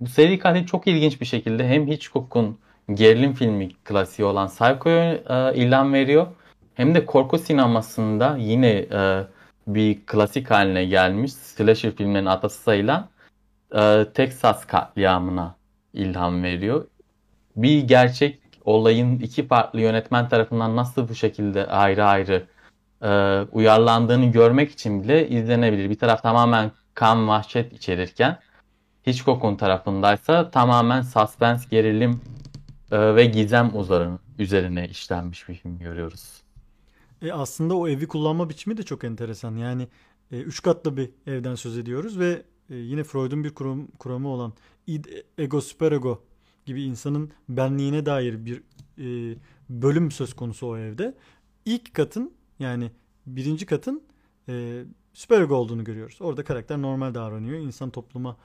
[0.00, 2.58] Bu seri katil çok ilginç bir şekilde hem Hitchcock'un
[2.94, 6.26] gerilim filmi klasiği olan Psycho'ya e, ilham veriyor.
[6.74, 9.22] Hem de korku sinemasında yine e,
[9.66, 13.08] bir klasik haline gelmiş slasher filmlerin atası sayılan
[13.74, 15.56] e, Texas katliamına
[15.92, 16.86] ilham veriyor.
[17.56, 22.46] Bir gerçek olayın iki farklı yönetmen tarafından nasıl bu şekilde ayrı ayrı
[23.02, 25.90] e, uyarlandığını görmek için bile izlenebilir.
[25.90, 28.38] Bir taraf tamamen kan vahşet içerirken
[29.06, 32.20] Hitchcock'un tarafındaysa tamamen suspense, gerilim
[32.92, 33.72] e, ve gizem
[34.38, 36.42] üzerine işlenmiş bir film görüyoruz.
[37.22, 39.56] E aslında o evi kullanma biçimi de çok enteresan.
[39.56, 39.88] Yani
[40.32, 44.52] e, üç katlı bir evden söz ediyoruz ve e, yine Freud'un bir kuram, kuramı olan
[44.86, 45.04] id,
[45.38, 46.22] ego, süperego
[46.66, 48.62] gibi insanın benliğine dair bir
[48.98, 49.36] e,
[49.68, 51.14] bölüm söz konusu o evde.
[51.64, 52.90] İlk katın yani
[53.26, 54.02] birinci katın
[54.48, 56.18] e, süperego olduğunu görüyoruz.
[56.20, 57.58] Orada karakter normal davranıyor.
[57.58, 58.36] İnsan topluma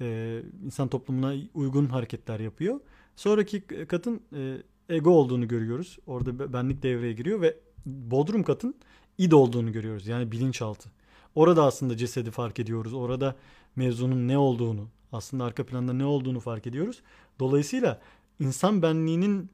[0.00, 2.80] e, insan toplumuna uygun hareketler yapıyor.
[3.16, 4.56] Sonraki katın e,
[4.88, 5.98] ego olduğunu görüyoruz.
[6.06, 8.74] Orada benlik devreye giriyor ve bodrum katın
[9.18, 10.06] id olduğunu görüyoruz.
[10.06, 10.90] Yani bilinçaltı.
[11.34, 12.94] Orada aslında cesedi fark ediyoruz.
[12.94, 13.36] Orada
[13.76, 17.02] mevzunun ne olduğunu, aslında arka planda ne olduğunu fark ediyoruz.
[17.40, 18.00] Dolayısıyla
[18.40, 19.50] insan benliğinin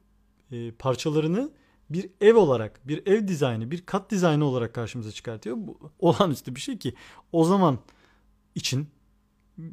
[0.53, 1.51] e, parçalarını
[1.91, 5.57] bir ev olarak, bir ev dizaynı, bir kat dizaynı olarak karşımıza çıkartıyor.
[5.59, 6.95] Bu olağanüstü bir şey ki
[7.33, 7.79] o zaman
[8.55, 8.89] için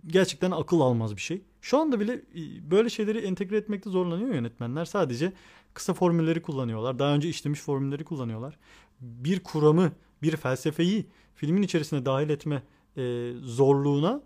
[0.08, 1.42] gerçekten akıl almaz bir şey.
[1.62, 4.86] Şu anda bile e, böyle şeyleri entegre etmekte zorlanıyor yönetmenler.
[4.86, 5.34] Sadece
[5.74, 7.00] kısa formülleri kullanıyorlar.
[7.00, 8.58] Daha önce işlemiş formülleri kullanıyorlar.
[9.02, 12.64] Bir kuramı, bir felsefeyi filmin içerisine dahil etme
[12.98, 14.22] e, zorluğuna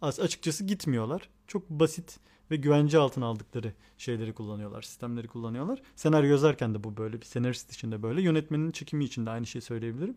[0.00, 1.28] açıkçası gitmiyorlar.
[1.46, 2.18] Çok basit
[2.50, 5.82] ve güvence altına aldıkları şeyleri kullanıyorlar, sistemleri kullanıyorlar.
[5.96, 9.46] Senaryo yazarken de bu böyle, bir senarist için de böyle, yönetmenin çekimi için de aynı
[9.46, 10.16] şeyi söyleyebilirim.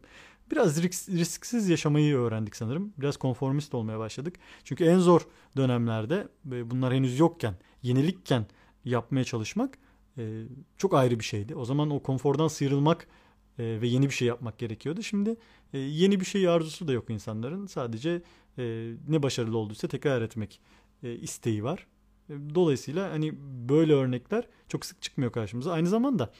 [0.52, 2.94] Biraz risk, risksiz yaşamayı öğrendik sanırım.
[2.98, 4.36] Biraz konformist olmaya başladık.
[4.63, 5.22] Çünkü en zor
[5.58, 8.46] dönemlerde bunlar henüz yokken yenilikken
[8.86, 9.78] yapmaya çalışmak
[10.18, 10.44] e,
[10.78, 11.56] çok ayrı bir şeydi.
[11.56, 13.08] O zaman o konfordan sıyrılmak
[13.60, 15.04] e, ve yeni bir şey yapmak gerekiyordu.
[15.04, 15.36] Şimdi
[15.74, 17.65] e, yeni bir şey arzusu da yok insanların.
[17.65, 18.22] Sadece
[18.58, 20.62] e, ne başarılı olduysa tekrar etmek
[21.04, 21.88] e, isteği var.
[22.30, 23.34] Dolayısıyla hani
[23.70, 25.72] böyle örnekler çok sık çıkmıyor karşımıza.
[25.72, 26.32] Aynı zamanda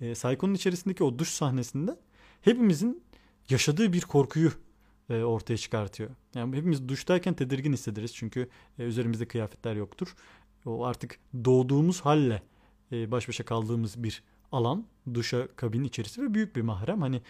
[0.00, 1.96] e, Psycho'nun içerisindeki o duş sahnesinde
[2.40, 3.02] hepimizin
[3.50, 4.50] yaşadığı bir korkuyu
[5.10, 6.10] e, ortaya çıkartıyor.
[6.34, 10.14] Yani hepimiz duştayken tedirgin hissederiz çünkü e, üzerimizde kıyafetler yoktur.
[10.64, 12.42] O artık doğduğumuz halle
[12.92, 17.00] e, baş başa kaldığımız bir alan, duşa kabin içerisi ve büyük bir mahrem.
[17.00, 17.22] Hani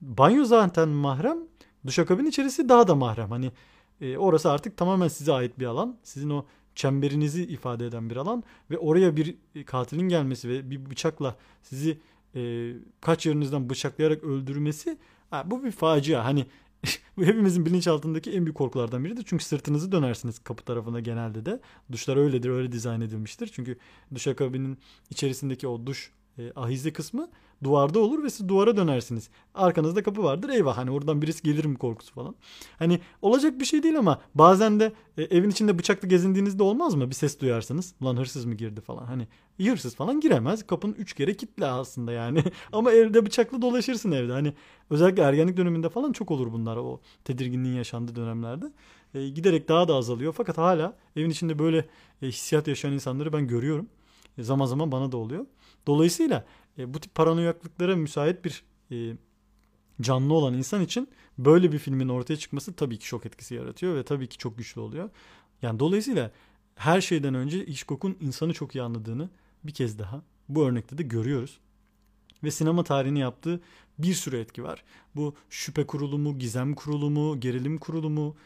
[0.00, 1.38] banyo zaten mahrem,
[1.86, 3.30] duşa kabin içerisi daha da mahrem.
[3.30, 3.52] Hani
[4.00, 5.96] e, orası artık tamamen size ait bir alan.
[6.02, 6.44] Sizin o
[6.80, 11.98] çemberinizi ifade eden bir alan ve oraya bir katilin gelmesi ve bir bıçakla sizi
[12.34, 14.98] e, kaç yerinizden bıçaklayarak öldürmesi
[15.30, 16.24] ha, bu bir facia.
[16.24, 16.46] Hani
[17.16, 19.24] bu hepimizin bilinçaltındaki en büyük korkulardan biridir.
[19.26, 21.60] Çünkü sırtınızı dönersiniz kapı tarafına genelde de.
[21.92, 23.50] Duşlar öyledir, öyle dizayn edilmiştir.
[23.52, 23.78] Çünkü
[24.14, 24.78] duşakabinin
[25.10, 27.30] içerisindeki o duş e, ahizi kısmı
[27.64, 29.30] duvarda olur ve siz duvara dönersiniz.
[29.54, 32.34] Arkanızda kapı vardır eyvah hani oradan birisi gelir mi korkusu falan.
[32.78, 37.10] Hani olacak bir şey değil ama bazen de e, evin içinde bıçaklı gezindiğinizde olmaz mı?
[37.10, 37.94] Bir ses duyarsınız.
[38.00, 39.04] Ulan hırsız mı girdi falan.
[39.06, 39.28] Hani
[39.70, 40.66] hırsız falan giremez.
[40.66, 42.44] Kapının üç kere kilitli aslında yani.
[42.72, 44.32] ama evde bıçaklı dolaşırsın evde.
[44.32, 44.54] Hani
[44.90, 48.72] özellikle ergenlik döneminde falan çok olur bunlar o tedirginliğin yaşandığı dönemlerde.
[49.14, 50.32] E, giderek daha da azalıyor.
[50.32, 51.86] Fakat hala evin içinde böyle
[52.22, 53.88] e, hissiyat yaşayan insanları ben görüyorum.
[54.38, 55.46] E, zaman zaman bana da oluyor.
[55.86, 56.44] Dolayısıyla
[56.78, 59.16] e, bu tip paranoyaklıklara müsait bir e,
[60.00, 64.02] canlı olan insan için böyle bir filmin ortaya çıkması tabii ki şok etkisi yaratıyor ve
[64.02, 65.10] tabii ki çok güçlü oluyor.
[65.62, 66.30] Yani dolayısıyla
[66.74, 69.30] her şeyden önce Hitchcock'un insanı çok iyi anladığını
[69.64, 71.58] bir kez daha bu örnekte de görüyoruz.
[72.44, 73.60] Ve sinema tarihini yaptığı
[73.98, 74.84] bir sürü etki var.
[75.16, 78.36] Bu şüphe kurulumu, gizem kurulumu, gerilim kurulumu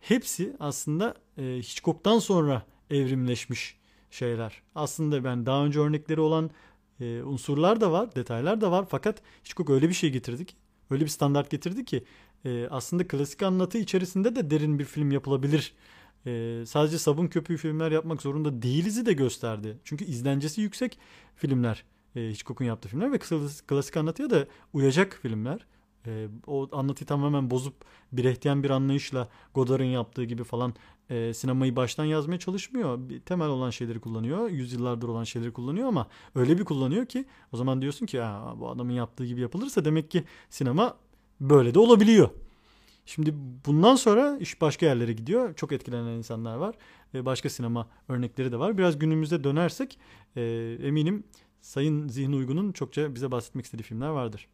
[0.00, 3.76] hepsi aslında e, Hitchcock'tan sonra evrimleşmiş
[4.10, 4.62] şeyler.
[4.74, 6.50] Aslında ben daha önce örnekleri olan
[7.00, 8.86] e, unsurlar da var, detaylar da var.
[8.88, 10.56] Fakat Hitchcock öyle bir şey getirdik.
[10.90, 12.04] Öyle bir standart getirdi ki
[12.44, 15.74] e, aslında klasik anlatı içerisinde de derin bir film yapılabilir.
[16.26, 19.78] E, sadece sabun köpüğü filmler yapmak zorunda değiliz'i de gösterdi.
[19.84, 20.98] Çünkü izlencesi yüksek
[21.36, 21.84] filmler.
[22.16, 23.18] E, Hitchcock'un yaptığı filmler ve
[23.66, 25.66] klasik anlatıya da uyacak filmler.
[26.06, 27.74] E, o anlatıyı tamamen bozup
[28.12, 30.74] bir ehtiyen bir anlayışla Godard'ın yaptığı gibi falan
[31.10, 32.98] e, sinemayı baştan yazmaya çalışmıyor.
[33.26, 34.50] Temel olan şeyleri kullanıyor.
[34.50, 38.68] Yüzyıllardır olan şeyleri kullanıyor ama öyle bir kullanıyor ki o zaman diyorsun ki ya, bu
[38.68, 40.96] adamın yaptığı gibi yapılırsa demek ki sinema
[41.40, 42.30] böyle de olabiliyor.
[43.06, 43.34] Şimdi
[43.66, 45.54] bundan sonra iş başka yerlere gidiyor.
[45.54, 46.74] Çok etkilenen insanlar var.
[47.14, 48.78] E, başka sinema örnekleri de var.
[48.78, 49.98] Biraz günümüze dönersek
[50.36, 50.42] e,
[50.82, 51.24] eminim
[51.60, 54.48] Sayın Zihin Uygun'un çokça bize bahsetmek istediği filmler vardır.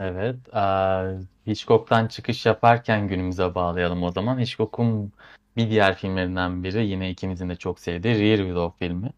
[0.00, 0.36] Evet.
[0.54, 4.38] eee, Hitchcock'tan çıkış yaparken günümüze bağlayalım o zaman.
[4.38, 5.12] Hitchcock'un
[5.56, 9.10] bir diğer filmlerinden biri yine ikimizin de çok sevdiği Rear Window filmi.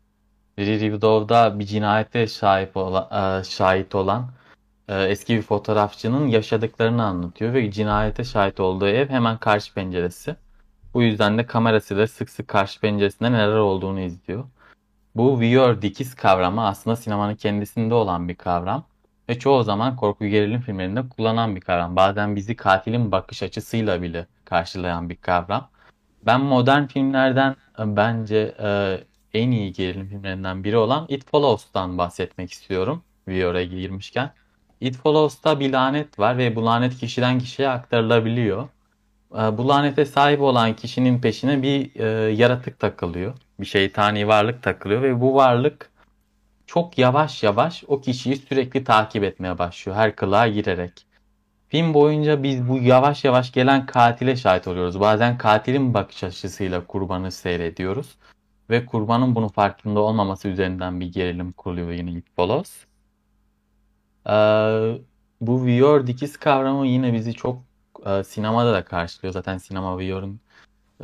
[0.58, 4.30] Rear Window'da bir cinayete şahit olan, şahit olan
[4.88, 10.36] eski bir fotoğrafçının yaşadıklarını anlatıyor ve cinayete şahit olduğu ev hemen karşı penceresi.
[10.94, 14.44] Bu yüzden de kamerasıyla sık sık karşı penceresinde neler olduğunu izliyor.
[15.14, 18.84] Bu viewer dikiz kavramı aslında sinemanın kendisinde olan bir kavram
[19.30, 21.96] ve çoğu zaman korku gerilim filmlerinde kullanan bir kavram.
[21.96, 25.68] Bazen bizi katilin bakış açısıyla bile karşılayan bir kavram.
[26.26, 28.98] Ben modern filmlerden e, bence e,
[29.34, 33.02] en iyi gerilim filmlerinden biri olan It Follows'tan bahsetmek istiyorum.
[33.28, 34.30] Viewer'a girmişken.
[34.80, 38.68] It Follows'ta bir lanet var ve bu lanet kişiden kişiye aktarılabiliyor.
[39.34, 43.34] E, bu lanete sahip olan kişinin peşine bir e, yaratık takılıyor.
[43.60, 45.89] Bir şeytani varlık takılıyor ve bu varlık
[46.70, 51.06] çok yavaş yavaş o kişiyi sürekli takip etmeye başlıyor her kılığa girerek.
[51.68, 55.00] Film boyunca biz bu yavaş yavaş gelen katile şahit oluyoruz.
[55.00, 58.16] Bazen katilin bakış açısıyla kurbanı seyrediyoruz.
[58.70, 62.84] Ve kurbanın bunun farkında olmaması üzerinden bir gerilim kuruluyor yine It Follows.
[64.26, 64.32] Ee,
[65.40, 67.62] bu viewer dikiz kavramı yine bizi çok
[68.06, 69.32] e, sinemada da karşılıyor.
[69.32, 70.40] Zaten sinema viewer'ın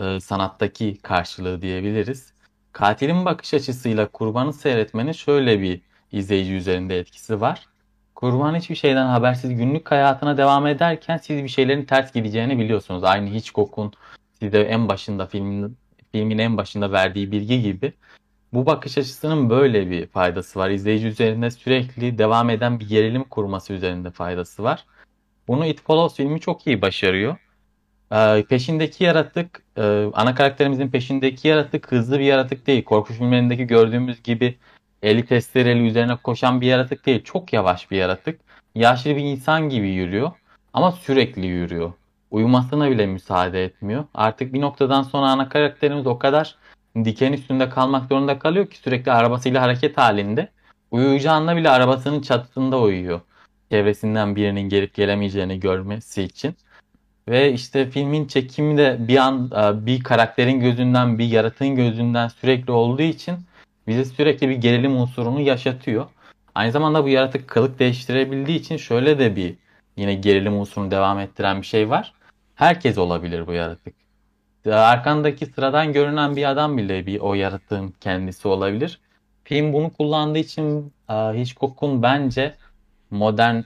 [0.01, 2.36] e, sanattaki karşılığı diyebiliriz.
[2.77, 5.81] Katilin bakış açısıyla kurbanı seyretmenin şöyle bir
[6.13, 7.67] izleyici üzerinde etkisi var.
[8.15, 13.05] Kurban hiçbir şeyden habersiz günlük hayatına devam ederken siz bir şeylerin ters gideceğini biliyorsunuz.
[13.05, 13.93] Aynı Hitchcock'un
[14.41, 15.77] size en başında filmin,
[16.13, 17.93] filmin en başında verdiği bilgi gibi.
[18.53, 20.71] Bu bakış açısının böyle bir faydası var.
[20.71, 24.87] İzleyici üzerinde sürekli devam eden bir gerilim kurması üzerinde faydası var.
[25.49, 27.37] Bunu It Follows filmi çok iyi başarıyor.
[28.13, 32.85] Ee, peşindeki yaratık, e, ana karakterimizin peşindeki yaratık hızlı bir yaratık değil.
[32.85, 34.59] Korku filmlerindeki gördüğümüz gibi
[35.03, 37.25] eli testereli üzerine koşan bir yaratık değil.
[37.25, 38.41] Çok yavaş bir yaratık.
[38.75, 40.33] Yaşlı bir insan gibi yürüyor
[40.73, 41.93] ama sürekli yürüyor.
[42.31, 44.05] Uyumasına bile müsaade etmiyor.
[44.15, 46.57] Artık bir noktadan sonra ana karakterimiz o kadar
[47.05, 50.49] diken üstünde kalmak zorunda kalıyor ki sürekli arabasıyla hareket halinde.
[50.91, 53.21] Uyuyacağında bile arabasının çatısında uyuyor.
[53.71, 56.55] Çevresinden birinin gelip gelemeyeceğini görmesi için.
[57.29, 62.73] Ve işte filmin çekimi de bir an e, bir karakterin gözünden, bir yaratığın gözünden sürekli
[62.73, 63.37] olduğu için
[63.87, 66.07] bize sürekli bir gerilim unsurunu yaşatıyor.
[66.55, 69.55] Aynı zamanda bu yaratık kılık değiştirebildiği için şöyle de bir
[69.97, 72.13] yine gerilim unsurunu devam ettiren bir şey var.
[72.55, 73.95] Herkes olabilir bu yaratık.
[74.67, 79.01] E, arkandaki sıradan görünen bir adam bile bir o yaratığın kendisi olabilir.
[79.45, 82.55] Film bunu kullandığı için e, Hitchcock'un bence
[83.11, 83.57] modern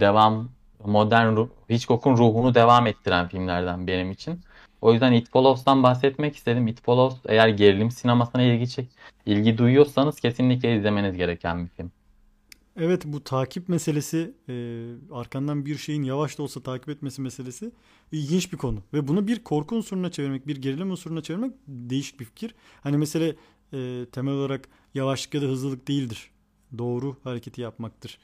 [0.00, 0.48] devam
[0.84, 4.40] modern Hitchcock'un ruhunu devam ettiren filmlerden benim için.
[4.80, 6.66] O yüzden It Follows'tan bahsetmek istedim.
[6.66, 8.88] It Follows eğer gerilim sinemasına ilgi çek,
[9.26, 11.90] ilgi duyuyorsanız kesinlikle izlemeniz gereken bir film.
[12.80, 17.70] Evet bu takip meselesi e, arkandan bir şeyin yavaş da olsa takip etmesi meselesi
[18.12, 18.82] ilginç bir konu.
[18.92, 22.54] Ve bunu bir korku unsuruna çevirmek, bir gerilim unsuruna çevirmek değişik bir fikir.
[22.80, 23.36] Hani mesele
[23.72, 26.30] e, temel olarak yavaşlık ya da hızlılık değildir.
[26.78, 28.18] Doğru hareketi yapmaktır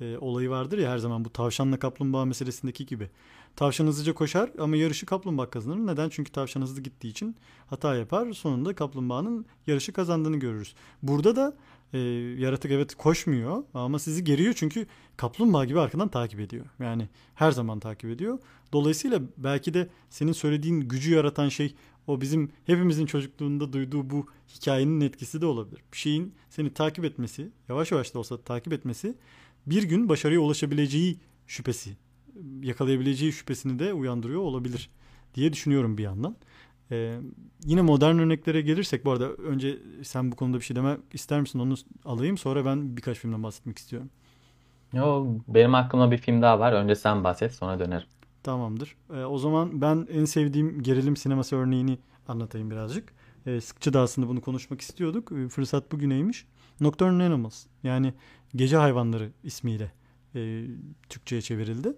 [0.00, 3.10] e, olayı vardır ya her zaman bu tavşanla kaplumbağa meselesindeki gibi.
[3.56, 5.92] Tavşan hızlıca koşar ama yarışı kaplumbağa kazanır.
[5.92, 6.08] Neden?
[6.08, 7.36] Çünkü tavşan hızlı gittiği için
[7.66, 8.32] hata yapar.
[8.32, 10.74] Sonunda kaplumbağanın yarışı kazandığını görürüz.
[11.02, 11.56] Burada da
[11.92, 11.98] e,
[12.38, 14.86] yaratık evet koşmuyor ama sizi geriyor çünkü
[15.16, 16.66] kaplumbağa gibi arkadan takip ediyor.
[16.78, 18.38] Yani her zaman takip ediyor.
[18.72, 21.74] Dolayısıyla belki de senin söylediğin gücü yaratan şey
[22.06, 25.82] o bizim hepimizin çocukluğunda duyduğu bu hikayenin etkisi de olabilir.
[25.92, 29.14] Bir şeyin seni takip etmesi, yavaş yavaş da olsa takip etmesi
[29.66, 31.96] bir gün başarıya ulaşabileceği şüphesi,
[32.62, 34.90] yakalayabileceği şüphesini de uyandırıyor olabilir
[35.34, 36.36] diye düşünüyorum bir yandan.
[36.90, 37.18] Ee,
[37.64, 41.58] yine modern örneklere gelirsek bu arada önce sen bu konuda bir şey demek ister misin
[41.58, 44.10] onu alayım sonra ben birkaç filmden bahsetmek istiyorum.
[44.92, 46.72] Yo, benim aklımda bir film daha var.
[46.72, 48.06] Önce sen bahset sonra dönerim.
[48.42, 48.96] Tamamdır.
[49.14, 53.12] Ee, o zaman ben en sevdiğim gerilim sineması örneğini anlatayım birazcık.
[53.46, 55.32] Ee, sıkça da aslında bunu konuşmak istiyorduk.
[55.32, 56.46] Ee, fırsat bugüneymiş.
[56.80, 58.14] Nocturnal Animals yani
[58.54, 59.92] Gece Hayvanları ismiyle
[60.34, 60.64] e,
[61.08, 61.92] Türkçe'ye çevrildi.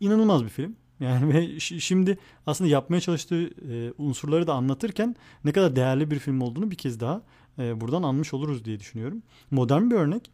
[0.00, 0.76] İnanılmaz bir film.
[1.00, 6.40] Yani ve şimdi aslında yapmaya çalıştığı e, unsurları da anlatırken ne kadar değerli bir film
[6.40, 7.22] olduğunu bir kez daha
[7.58, 9.22] e, buradan anmış oluruz diye düşünüyorum.
[9.50, 10.30] Modern bir örnek.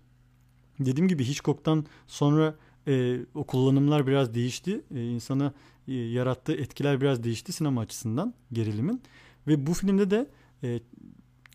[0.80, 2.54] Dediğim gibi Hitchcock'tan sonra
[2.88, 4.80] e, o kullanımlar biraz değişti.
[4.94, 5.52] E, insana
[5.88, 9.02] e, yarattığı etkiler biraz değişti sinema açısından gerilimin.
[9.46, 10.30] Ve bu filmde de
[10.62, 10.80] e,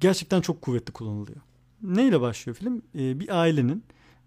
[0.06, 1.42] gerçekten çok kuvvetli kullanılıyor.
[1.82, 2.82] Neyle başlıyor film?
[2.96, 3.84] E, bir ailenin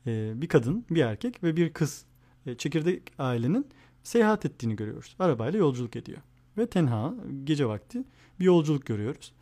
[0.06, 2.04] e, bir kadın, bir erkek ve bir kız
[2.46, 3.66] e, çekirdek ailenin
[4.02, 5.16] seyahat ettiğini görüyoruz.
[5.18, 6.18] Arabayla yolculuk ediyor.
[6.58, 7.14] Ve tenha
[7.44, 8.04] gece vakti
[8.40, 9.32] bir yolculuk görüyoruz.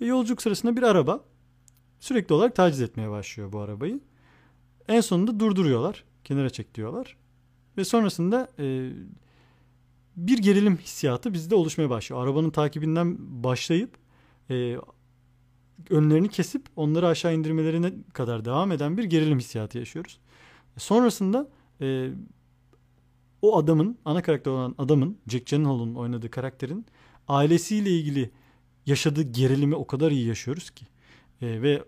[0.00, 1.24] Ve yolculuk sırasında bir araba
[2.00, 4.00] sürekli olarak taciz etmeye başlıyor bu arabayı.
[4.88, 6.04] En sonunda durduruyorlar.
[6.24, 7.16] Kenara çek diyorlar.
[7.76, 8.90] Ve sonrasında e,
[10.16, 12.22] bir gerilim hissiyatı bizde oluşmaya başlıyor.
[12.22, 13.96] Arabanın takibinden başlayıp
[14.50, 14.76] e,
[15.90, 20.18] önlerini kesip onları aşağı indirmelerine kadar devam eden bir gerilim hissiyatı yaşıyoruz.
[20.76, 21.48] Sonrasında
[21.80, 22.10] e,
[23.42, 26.86] o adamın, ana karakter olan adamın, Jack Gyllenhaal'ın oynadığı karakterin
[27.28, 28.30] ailesiyle ilgili
[28.86, 30.86] yaşadığı gerilimi o kadar iyi yaşıyoruz ki.
[31.42, 31.84] E, ve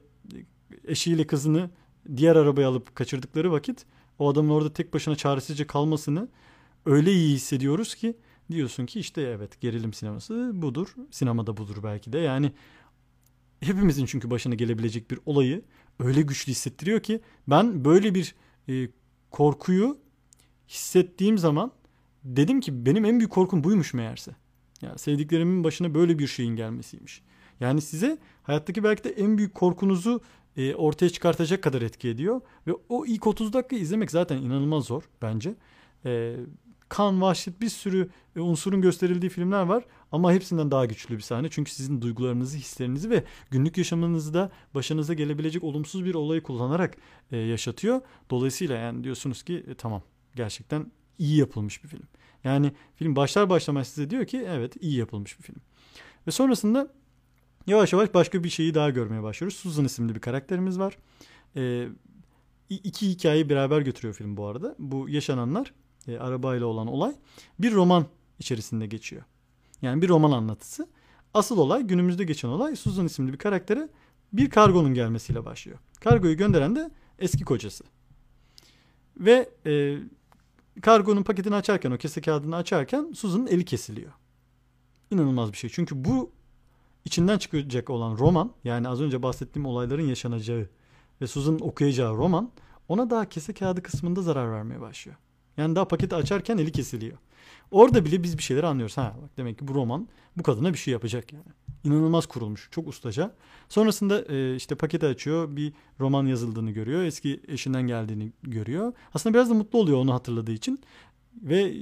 [0.85, 1.71] eşiyle kızını
[2.17, 3.87] diğer arabaya alıp kaçırdıkları vakit
[4.19, 6.29] o adamın orada tek başına çaresizce kalmasını
[6.87, 8.17] öyle iyi hissediyoruz ki
[8.51, 10.95] diyorsun ki işte evet gerilim sineması budur.
[11.11, 12.19] Sinemada budur belki de.
[12.19, 12.53] Yani
[13.63, 15.63] hepimizin çünkü başına gelebilecek bir olayı
[15.99, 18.35] öyle güçlü hissettiriyor ki ben böyle bir
[18.69, 18.89] e,
[19.31, 19.99] korkuyu
[20.69, 21.73] hissettiğim zaman
[22.25, 24.37] dedim ki benim en büyük korkum buymuş meğerse.
[24.83, 27.23] Yani sevdiklerimin başına böyle bir şeyin gelmesiymiş.
[27.61, 30.21] Yani size hayattaki belki de en büyük korkunuzu
[30.57, 32.41] e, ortaya çıkartacak kadar etki ediyor.
[32.67, 35.55] Ve o ilk 30 dakika izlemek zaten inanılmaz zor bence.
[36.05, 36.37] E,
[36.93, 39.85] kan, vahşet bir sürü e, unsurun gösterildiği filmler var.
[40.13, 41.49] Ama hepsinden daha güçlü bir sahne.
[41.51, 46.97] Çünkü sizin duygularınızı, hislerinizi ve günlük yaşamınızda başınıza gelebilecek olumsuz bir olayı kullanarak
[47.31, 48.01] e, yaşatıyor.
[48.31, 50.03] Dolayısıyla yani diyorsunuz ki e, tamam
[50.37, 52.03] gerçekten iyi yapılmış bir film.
[52.45, 55.61] Yani film başlar başlamaz size diyor ki evet iyi yapılmış bir film.
[56.27, 56.89] Ve sonrasında
[57.67, 59.57] yavaş yavaş başka bir şeyi daha görmeye başlıyoruz.
[59.57, 60.99] Susan isimli bir karakterimiz var.
[61.57, 61.89] E,
[62.71, 64.75] iki hikayeyi beraber götürüyor film bu arada.
[64.79, 65.73] Bu yaşananlar
[66.09, 67.15] e, arabayla olan olay
[67.59, 68.07] bir roman
[68.39, 69.23] içerisinde geçiyor.
[69.83, 70.89] Yani bir roman anlatısı.
[71.35, 73.89] Asıl olay günümüzde geçen olay Susan isimli bir karaktere
[74.33, 75.79] bir kargonun gelmesiyle başlıyor.
[76.01, 77.85] Kargoyu gönderen de eski kocası.
[79.17, 79.99] Ve e,
[80.83, 84.13] kargonun paketini açarken o kese kağıdını açarken Susan'ın eli kesiliyor.
[85.11, 85.71] İnanılmaz bir şey.
[85.71, 86.31] Çünkü bu
[87.05, 90.69] içinden çıkacak olan roman yani az önce bahsettiğim olayların yaşanacağı
[91.21, 92.51] ve Susan'ın okuyacağı roman
[92.89, 95.17] ona daha kese kağıdı kısmında zarar vermeye başlıyor.
[95.57, 97.19] Yani daha paketi açarken eli kesiliyor.
[97.71, 98.97] Orada bile biz bir şeyler anlıyoruz.
[98.97, 101.45] Ha bak demek ki bu roman bu kadına bir şey yapacak yani.
[101.85, 102.69] inanılmaz kurulmuş.
[102.71, 103.35] Çok ustaca.
[103.69, 105.57] Sonrasında e, işte paketi açıyor.
[105.57, 107.03] Bir roman yazıldığını görüyor.
[107.03, 108.93] Eski eşinden geldiğini görüyor.
[109.15, 110.81] Aslında biraz da mutlu oluyor onu hatırladığı için.
[111.43, 111.75] Ve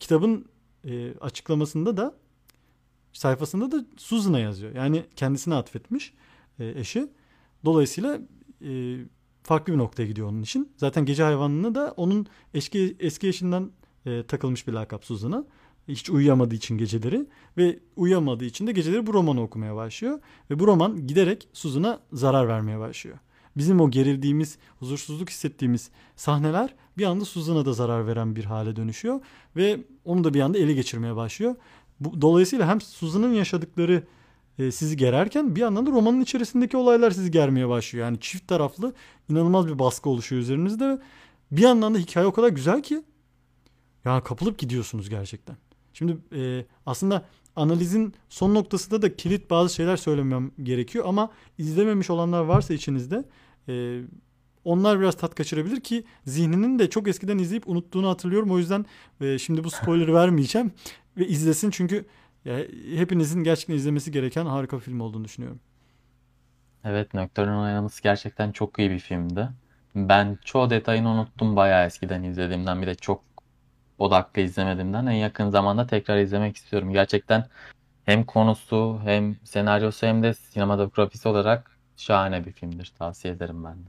[0.00, 0.46] kitabın
[0.84, 2.14] e, açıklamasında da
[3.12, 4.74] sayfasında da Susan'a yazıyor.
[4.74, 6.12] Yani kendisine atfetmiş
[6.58, 7.08] e, eşi.
[7.64, 8.20] Dolayısıyla
[8.64, 8.98] e,
[9.48, 10.72] farklı bir noktaya gidiyor onun için.
[10.76, 13.70] Zaten gece hayvanını da onun eski eski eşinden
[14.06, 15.44] e, takılmış bir lakap Susan'a.
[15.88, 17.26] Hiç uyuyamadığı için geceleri
[17.56, 20.20] ve uyuyamadığı için de geceleri bu romanı okumaya başlıyor.
[20.50, 23.18] Ve bu roman giderek Susan'a zarar vermeye başlıyor.
[23.56, 29.20] Bizim o gerildiğimiz, huzursuzluk hissettiğimiz sahneler bir anda Susan'a da zarar veren bir hale dönüşüyor.
[29.56, 31.54] Ve onu da bir anda ele geçirmeye başlıyor.
[32.00, 34.02] Bu, dolayısıyla hem Susan'ın yaşadıkları
[34.58, 38.06] e, sizi gererken bir yandan da romanın içerisindeki olaylar sizi germeye başlıyor.
[38.06, 38.94] Yani çift taraflı
[39.28, 40.98] inanılmaz bir baskı oluşuyor üzerinizde.
[41.52, 43.02] Bir yandan da hikaye o kadar güzel ki
[44.04, 45.56] yani kapılıp gidiyorsunuz gerçekten.
[45.92, 47.24] Şimdi e, aslında
[47.56, 53.24] analizin son noktasında da kilit bazı şeyler söylemem gerekiyor ama izlememiş olanlar varsa içinizde
[53.68, 54.02] e,
[54.64, 58.50] onlar biraz tat kaçırabilir ki zihninin de çok eskiden izleyip unuttuğunu hatırlıyorum.
[58.50, 58.86] O yüzden
[59.20, 60.72] e, şimdi bu spoiler'ı vermeyeceğim
[61.16, 62.04] ve izlesin çünkü
[62.44, 62.58] ya,
[62.96, 65.60] hepinizin gerçekten izlemesi gereken harika bir film olduğunu düşünüyorum.
[66.84, 69.48] Evet, Nocturnal Animals gerçekten çok iyi bir filmdi.
[69.94, 72.82] Ben çoğu detayını unuttum bayağı eskiden izlediğimden.
[72.82, 73.22] Bir de çok
[73.98, 75.06] odaklı izlemediğimden.
[75.06, 76.92] En yakın zamanda tekrar izlemek istiyorum.
[76.92, 77.46] Gerçekten
[78.04, 82.92] hem konusu hem senaryosu hem de sinematografisi olarak şahane bir filmdir.
[82.98, 83.88] Tavsiye ederim ben de.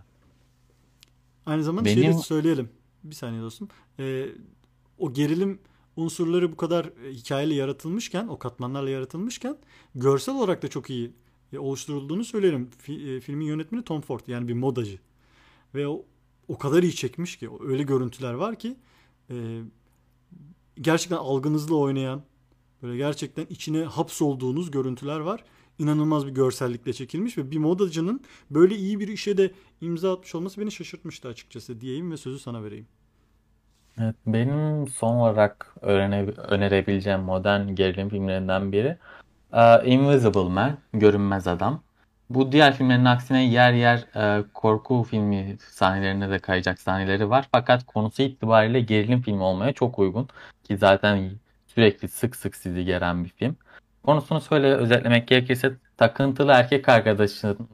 [1.46, 2.04] Aynı zamanda Benim...
[2.04, 2.70] şeyi de söyleyelim.
[3.04, 3.68] Bir saniye dostum.
[4.00, 4.26] Ee,
[4.98, 5.60] o gerilim
[6.00, 9.58] unsurları bu kadar e, hikayeli yaratılmışken, o katmanlarla yaratılmışken
[9.96, 11.12] görsel olarak da çok iyi
[11.54, 12.70] e, oluşturulduğunu söylerim.
[12.88, 15.00] E, filmin yönetmeni Tom Ford yani bir modacı.
[15.76, 16.06] Ve o,
[16.48, 18.76] o kadar iyi çekmiş ki öyle görüntüler var ki
[19.30, 19.62] e,
[20.82, 22.24] gerçekten algınızla oynayan
[22.84, 25.44] böyle gerçekten içine hapsolduğunuz görüntüler var.
[25.80, 30.62] İnanılmaz bir görsellikle çekilmiş ve bir modacının böyle iyi bir işe de imza atmış olması
[30.62, 32.88] beni şaşırtmıştı açıkçası diyeyim ve sözü sana vereyim.
[34.28, 38.98] Benim son olarak öğrene, önerebileceğim modern gerilim filmlerinden biri
[39.54, 41.84] uh, Invisible Man, Görünmez Adam.
[42.30, 47.48] Bu diğer filmlerin aksine yer yer uh, korku filmi sahnelerine de kayacak sahneleri var.
[47.52, 50.28] Fakat konusu itibariyle gerilim filmi olmaya çok uygun.
[50.64, 51.32] Ki zaten
[51.68, 53.58] sürekli sık sık sizi geren bir film.
[54.04, 57.70] Konusunu şöyle özetlemek gerekirse takıntılı erkek arkadaşın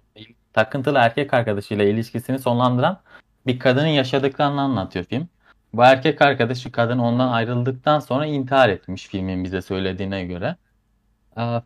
[0.54, 3.00] takıntılı erkek arkadaşıyla ilişkisini sonlandıran
[3.48, 5.30] bir kadının yaşadıklarını anlatıyor film.
[5.76, 10.56] Bu erkek arkadaşı kadın ondan ayrıldıktan sonra intihar etmiş filmin bize söylediğine göre.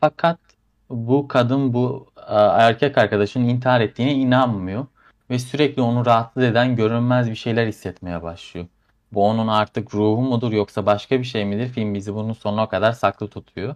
[0.01, 0.39] Fakat
[0.89, 4.86] bu kadın bu erkek arkadaşının intihar ettiğine inanmıyor
[5.30, 8.68] ve sürekli onu rahatsız eden görünmez bir şeyler hissetmeye başlıyor.
[9.14, 11.68] Bu onun artık ruhu mudur yoksa başka bir şey midir?
[11.68, 13.76] Film bizi bunun sonuna kadar saklı tutuyor.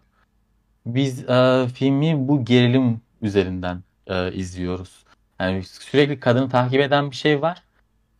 [0.85, 5.03] Biz e, filmi bu gerilim üzerinden e, izliyoruz.
[5.39, 7.63] Yani sürekli kadını takip eden bir şey var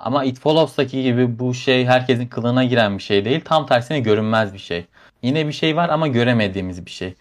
[0.06, 3.42] ama It Follows'taki gibi bu şey herkesin kılığına giren bir şey değil.
[3.46, 4.86] Tam tersine görünmez bir şey.
[5.24, 7.14] Yine bir şey var ama göremediğimiz bir şey.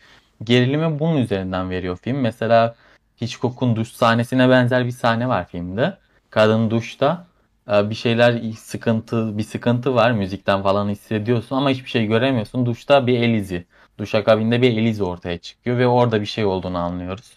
[0.45, 2.21] Gerilimi bunun üzerinden veriyor film.
[2.21, 2.75] Mesela
[3.23, 5.99] Hitchcock'un duş sahnesine benzer bir sahne var filmde.
[6.31, 7.27] Kadın duşta
[7.73, 12.67] e, bir şeyler sıkıntı bir sıkıntı var müzikten falan hissediyorsun ama hiçbir şey göremiyorsun.
[12.67, 13.65] Duşta bir el izi.
[13.99, 17.33] Duş akabinde bir el izi ortaya çıkıyor ve orada bir şey olduğunu anlıyoruz.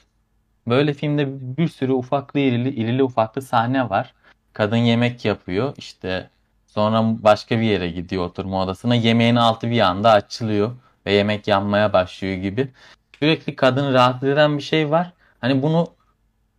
[0.68, 1.28] Böyle filmde
[1.58, 4.14] bir sürü ufaklı irili, irili ufaklı sahne var.
[4.56, 5.74] Kadın yemek yapıyor.
[5.78, 6.30] İşte
[6.68, 8.96] sonra başka bir yere gidiyor oturma odasına.
[8.96, 10.72] Yemeğin altı bir anda açılıyor
[11.06, 12.72] ve yemek yanmaya başlıyor gibi.
[13.20, 15.14] Sürekli kadını rahatsız eden bir şey var.
[15.42, 15.88] Hani bunu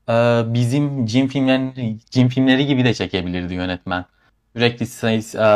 [0.08, 4.04] e, bizim cin filmleri, cin filmleri gibi de çekebilirdi yönetmen.
[4.56, 5.48] Sürekli e,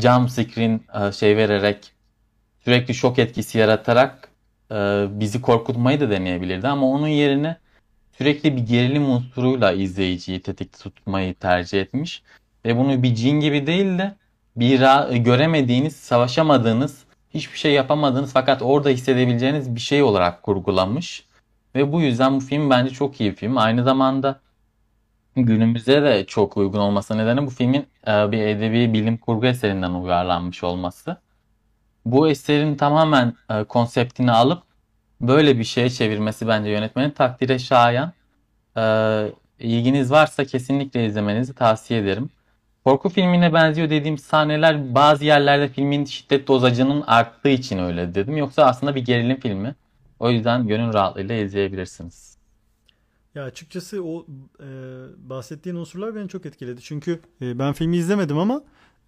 [0.00, 1.92] jump screen e, şey vererek
[2.64, 4.28] sürekli şok etkisi yaratarak
[4.70, 7.56] e, bizi korkutmayı da deneyebilirdi ama onun yerine
[8.18, 12.22] sürekli bir gerilim unsuruyla izleyiciyi tetikte tutmayı tercih etmiş.
[12.64, 14.14] Ve bunu bir cin gibi değil de
[14.56, 14.80] bir
[15.16, 17.04] göremediğiniz, savaşamadığınız,
[17.34, 21.26] hiçbir şey yapamadığınız fakat orada hissedebileceğiniz bir şey olarak kurgulanmış.
[21.74, 23.58] Ve bu yüzden bu film bence çok iyi bir film.
[23.58, 24.40] Aynı zamanda
[25.36, 30.64] günümüze de çok uygun olması nedeni bu filmin e, bir edebi bilim kurgu eserinden uyarlanmış
[30.64, 31.16] olması.
[32.04, 34.67] Bu eserin tamamen e, konseptini alıp
[35.20, 38.12] böyle bir şeye çevirmesi bence yönetmenin takdire şayan.
[38.76, 42.30] Ee, ilginiz varsa kesinlikle izlemenizi tavsiye ederim.
[42.84, 48.36] Korku filmine benziyor dediğim sahneler bazı yerlerde filmin şiddet dozacının arttığı için öyle dedim.
[48.36, 49.74] Yoksa aslında bir gerilim filmi.
[50.20, 52.38] O yüzden gönül rahatlığıyla izleyebilirsiniz.
[53.34, 54.26] Ya açıkçası o
[54.60, 54.66] e,
[55.18, 56.80] bahsettiğin unsurlar beni çok etkiledi.
[56.80, 58.62] Çünkü e, ben filmi izlemedim ama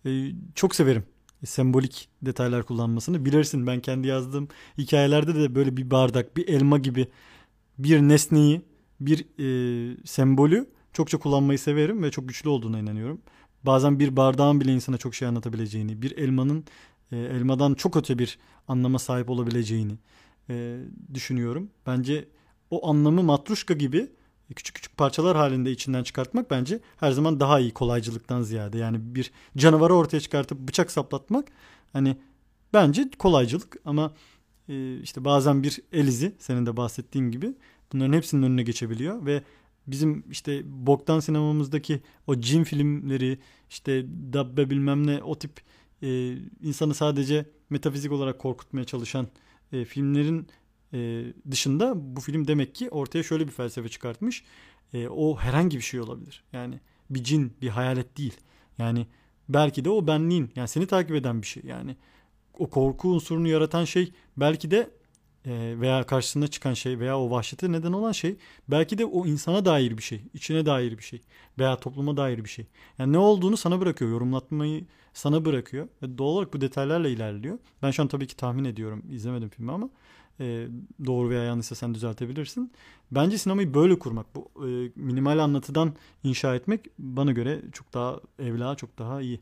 [0.07, 0.11] e,
[0.55, 1.05] çok severim
[1.45, 3.67] sembolik detaylar kullanmasını bilirsin.
[3.67, 7.07] Ben kendi yazdığım hikayelerde de böyle bir bardak, bir elma gibi
[7.79, 8.63] bir nesneyi,
[9.01, 13.21] bir e, sembolü çokça kullanmayı severim ve çok güçlü olduğuna inanıyorum.
[13.63, 16.65] Bazen bir bardağın bile insana çok şey anlatabileceğini, bir elmanın
[17.13, 18.39] e, elmadan çok öte bir
[18.69, 19.93] anlama sahip olabileceğini
[20.51, 20.79] e,
[21.15, 21.71] düşünüyorum.
[21.87, 22.29] Bence
[22.71, 24.11] o anlamı matruşka gibi
[24.55, 28.79] küçük küçük parçalar halinde içinden çıkartmak bence her zaman daha iyi kolaycılıktan ziyade.
[28.79, 31.49] Yani bir canavarı ortaya çıkartıp bıçak saplatmak
[31.93, 32.17] hani
[32.73, 34.13] bence kolaycılık ama
[34.69, 37.55] e, işte bazen bir elizi senin de bahsettiğin gibi
[37.93, 39.43] bunların hepsinin önüne geçebiliyor ve
[39.87, 43.39] bizim işte boktan sinemamızdaki o cin filmleri
[43.71, 45.61] işte dabbe bilmem ne o tip
[46.03, 49.29] e, insanı sadece metafizik olarak korkutmaya çalışan
[49.73, 50.47] e, filmlerin
[50.93, 54.45] e, dışında bu film demek ki ortaya şöyle bir felsefe çıkartmış.
[54.95, 56.45] E, o herhangi bir şey olabilir.
[56.53, 56.81] Yani
[57.11, 58.37] bir cin, bir hayalet değil.
[58.79, 59.07] Yani
[59.49, 61.63] belki de o benliğin, yani seni takip eden bir şey.
[61.67, 61.97] Yani
[62.59, 64.91] o korku unsurunu yaratan şey belki de
[65.47, 68.37] e, veya karşısına çıkan şey veya o vahşete neden olan şey
[68.69, 71.21] belki de o insana dair bir şey, içine dair bir şey
[71.59, 72.67] veya topluma dair bir şey.
[72.99, 77.59] Yani ne olduğunu sana bırakıyor, yorumlatmayı sana bırakıyor ve doğal olarak bu detaylarla ilerliyor.
[77.83, 79.91] Ben şu an tabii ki tahmin ediyorum, izlemedim filmi ama
[80.41, 80.67] e,
[81.07, 82.73] doğru veya yanlışsa sen düzeltebilirsin.
[83.11, 85.93] Bence sinemayı böyle kurmak, bu e, minimal anlatıdan
[86.25, 89.41] inşa etmek bana göre çok daha evla, çok daha iyi.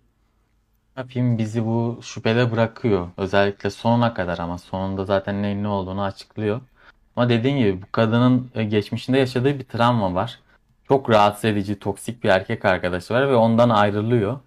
[1.09, 3.09] Film bizi bu şüphede bırakıyor.
[3.17, 6.61] Özellikle sonuna kadar ama sonunda zaten neyin ne olduğunu açıklıyor.
[7.17, 10.41] Ama dediğin gibi bu kadının e, geçmişinde yaşadığı bir travma var.
[10.89, 14.41] Çok rahatsız edici, toksik bir erkek arkadaşı var ve ondan ayrılıyor.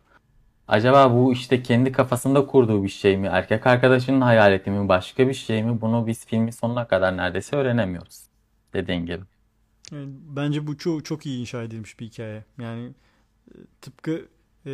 [0.72, 3.28] Acaba bu işte kendi kafasında kurduğu bir şey mi?
[3.28, 4.90] Erkek arkadaşının hayaleti mi?
[4.90, 5.82] Başka bir şey mi?
[5.82, 8.24] Bunu biz filmin sonuna kadar neredeyse öğrenemiyoruz.
[8.74, 9.24] Dediğin gibi.
[10.36, 12.46] Bence bu çok, çok iyi inşa edilmiş bir hikaye.
[12.62, 12.94] Yani
[13.48, 14.28] e, tıpkı
[14.66, 14.72] e,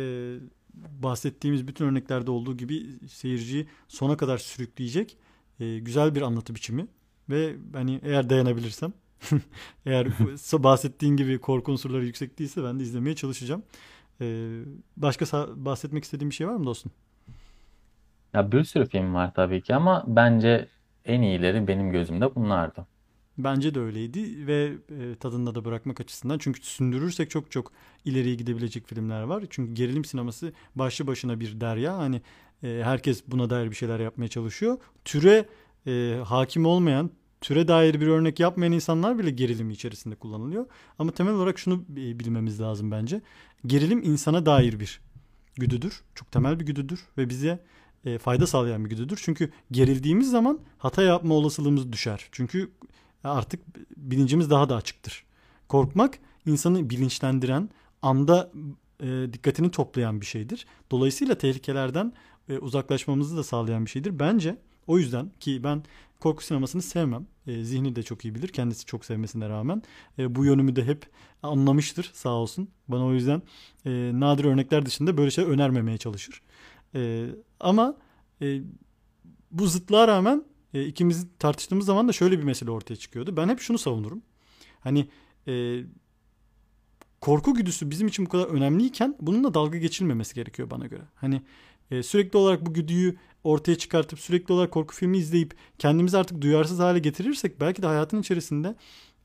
[0.74, 5.16] bahsettiğimiz bütün örneklerde olduğu gibi seyirciyi sona kadar sürükleyecek
[5.60, 6.86] e, güzel bir anlatı biçimi.
[7.30, 8.92] Ve hani eğer dayanabilirsem
[9.86, 10.08] eğer
[10.52, 13.62] bahsettiğin gibi korku unsurları yüksek değilse ben de izlemeye çalışacağım.
[14.20, 14.60] Ee,
[14.96, 16.92] başka bahsetmek istediğim bir şey var mı dostum?
[18.34, 20.68] Ya bir sürü film var tabii ki ama bence
[21.04, 22.86] en iyileri benim gözümde bunlardı.
[23.38, 26.38] Bence de öyleydi ve e, tadında da bırakmak açısından.
[26.38, 27.72] Çünkü sündürürsek çok çok
[28.04, 29.44] ileriye gidebilecek filmler var.
[29.50, 31.98] Çünkü gerilim sineması başlı başına bir derya.
[31.98, 32.22] Hani
[32.62, 34.78] e, herkes buna dair bir şeyler yapmaya çalışıyor.
[35.04, 35.48] Türe
[35.86, 37.10] e, hakim olmayan,
[37.40, 40.66] türe dair bir örnek yapmayan insanlar bile gerilim içerisinde kullanılıyor.
[40.98, 43.20] Ama temel olarak şunu bilmemiz lazım bence.
[43.66, 45.00] Gerilim insana dair bir
[45.56, 46.02] güdüdür.
[46.14, 47.64] Çok temel bir güdüdür ve bize
[48.04, 49.20] e, fayda sağlayan bir güdüdür.
[49.22, 52.28] Çünkü gerildiğimiz zaman hata yapma olasılığımız düşer.
[52.32, 52.70] Çünkü
[53.24, 53.60] artık
[53.96, 55.24] bilincimiz daha da açıktır.
[55.68, 57.70] Korkmak insanı bilinçlendiren,
[58.02, 58.50] anda
[59.00, 60.66] e, dikkatini toplayan bir şeydir.
[60.90, 62.12] Dolayısıyla tehlikelerden
[62.48, 64.18] e, uzaklaşmamızı da sağlayan bir şeydir.
[64.18, 64.56] Bence
[64.86, 65.82] o yüzden ki ben
[66.20, 67.26] korku sinemasını sevmem.
[67.48, 68.48] E, zihni de çok iyi bilir.
[68.48, 69.82] Kendisi çok sevmesine rağmen.
[70.18, 71.06] E, bu yönümü de hep
[71.42, 72.68] anlamıştır sağ olsun.
[72.88, 73.42] Bana o yüzden
[73.86, 76.42] e, nadir örnekler dışında böyle şey önermemeye çalışır.
[76.94, 77.26] E,
[77.60, 77.96] ama
[78.42, 78.60] e,
[79.50, 80.44] bu zıtlığa rağmen
[80.74, 83.36] e, ikimiz tartıştığımız zaman da şöyle bir mesele ortaya çıkıyordu.
[83.36, 84.22] Ben hep şunu savunurum.
[84.80, 85.08] Hani
[85.48, 85.82] e,
[87.20, 91.02] korku güdüsü bizim için bu kadar önemliyken bununla dalga geçilmemesi gerekiyor bana göre.
[91.14, 91.42] Hani
[91.90, 96.78] e, sürekli olarak bu güdüyü ortaya çıkartıp sürekli olarak korku filmi izleyip kendimizi artık duyarsız
[96.78, 98.76] hale getirirsek belki de hayatın içerisinde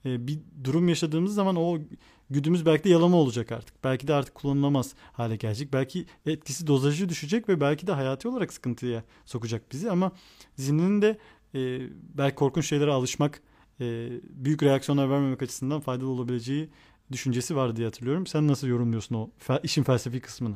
[0.06, 1.80] e, bir durum yaşadığımız zaman o
[2.30, 3.84] güdümüz belki de yalama olacak artık.
[3.84, 5.74] Belki de artık kullanılamaz hale gelecek.
[5.74, 10.12] Belki etkisi dozajı düşecek ve belki de hayati olarak sıkıntıya sokacak bizi ama
[10.56, 11.18] zihninin de
[11.56, 11.80] e,
[12.18, 13.42] belki korkunç şeylere alışmak
[13.82, 16.70] e, büyük reaksiyonlar vermemek açısından faydalı olabileceği
[17.12, 18.28] düşüncesi var diye hatırlıyorum.
[18.28, 19.30] Sen nasıl yorumluyorsun o
[19.64, 20.56] işin felsefi kısmını?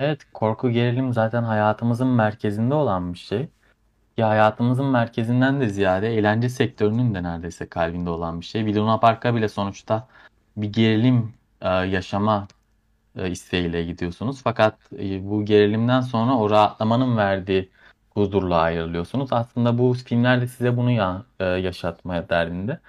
[0.00, 3.48] Evet, korku gerilim zaten hayatımızın merkezinde olan bir şey.
[4.16, 8.66] Ya hayatımızın merkezinden de ziyade eğlence sektörünün de neredeyse kalbinde olan bir şey.
[8.66, 10.08] Bir Luna Park'a bile sonuçta
[10.56, 12.48] bir gerilim e, yaşama
[13.16, 14.40] e, isteğiyle gidiyorsunuz.
[14.44, 17.70] Fakat e, bu gerilimden sonra o rahatlamanın verdiği
[18.10, 19.32] huzurla ayrılıyorsunuz.
[19.32, 22.80] Aslında bu filmler de size bunu ya, e, yaşatmaya derdinde.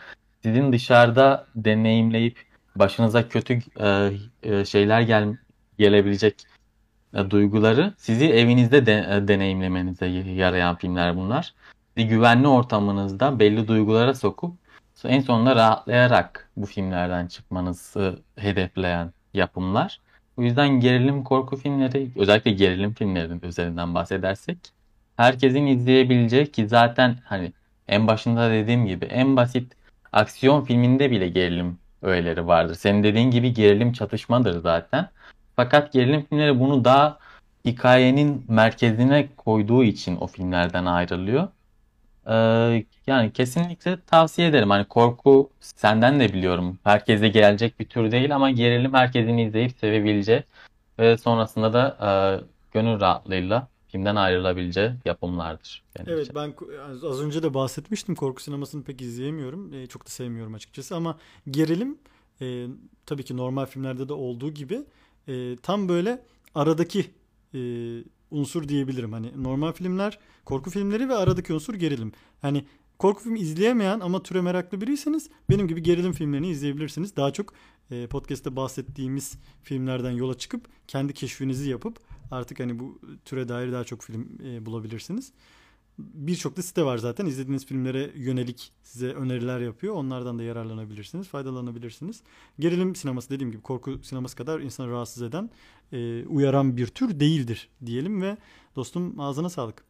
[0.43, 2.45] Sizin dışarıda deneyimleyip
[2.75, 4.11] başınıza kötü e,
[4.43, 5.37] e, şeyler gel
[5.77, 6.45] gelebilecek
[7.29, 11.53] duyguları sizi evinizde de, e, deneyimlemenize yarayan filmler bunlar.
[11.97, 14.53] Sizi güvenli ortamınızda belli duygulara sokup
[15.03, 19.99] en sonunda rahatlayarak bu filmlerden çıkmanızı hedefleyen yapımlar.
[20.37, 24.57] O yüzden gerilim korku filmleri, özellikle gerilim filmlerinin üzerinden bahsedersek
[25.17, 27.53] herkesin izleyebileceği ki zaten hani
[27.87, 29.73] en başında dediğim gibi en basit
[30.11, 32.75] aksiyon filminde bile gerilim öğeleri vardır.
[32.75, 35.09] Senin dediğin gibi gerilim çatışmadır zaten.
[35.55, 37.19] Fakat gerilim filmleri bunu daha
[37.65, 41.47] hikayenin merkezine koyduğu için o filmlerden ayrılıyor.
[42.27, 44.69] Ee, yani kesinlikle tavsiye ederim.
[44.69, 46.79] Hani korku senden de biliyorum.
[46.83, 50.43] Herkese gelecek bir tür değil ama gerilim herkesin izleyip sevebileceği
[50.99, 52.09] ve sonrasında da e,
[52.73, 56.35] gönül rahatlığıyla filmden ayrılabileceği yapımlardır Evet için.
[56.35, 56.53] ben
[57.07, 59.73] az önce de bahsetmiştim korku sinemasını pek izleyemiyorum.
[59.73, 61.17] E, çok da sevmiyorum açıkçası ama
[61.51, 61.97] gerilim
[62.41, 62.67] e,
[63.05, 64.83] tabii ki normal filmlerde de olduğu gibi
[65.27, 66.23] e, tam böyle
[66.55, 67.05] aradaki
[67.53, 67.59] e,
[68.31, 69.13] unsur diyebilirim.
[69.13, 72.11] Hani normal filmler korku filmleri ve aradaki unsur gerilim.
[72.41, 72.65] Hani
[72.99, 77.15] korku filmi izleyemeyen ama türe meraklı biriyseniz benim gibi gerilim filmlerini izleyebilirsiniz.
[77.15, 77.53] Daha çok
[77.91, 81.99] e, podcast'te bahsettiğimiz filmlerden yola çıkıp kendi keşfinizi yapıp
[82.31, 85.31] artık hani bu türe dair daha çok film e, bulabilirsiniz.
[85.99, 87.25] Birçok da site var zaten.
[87.25, 89.95] İzlediğiniz filmlere yönelik size öneriler yapıyor.
[89.95, 92.21] Onlardan da yararlanabilirsiniz, faydalanabilirsiniz.
[92.59, 95.49] Gerilim sineması dediğim gibi korku sineması kadar insanı rahatsız eden,
[95.91, 98.37] e, uyaran bir tür değildir diyelim ve
[98.75, 99.83] dostum ağzına sağlık.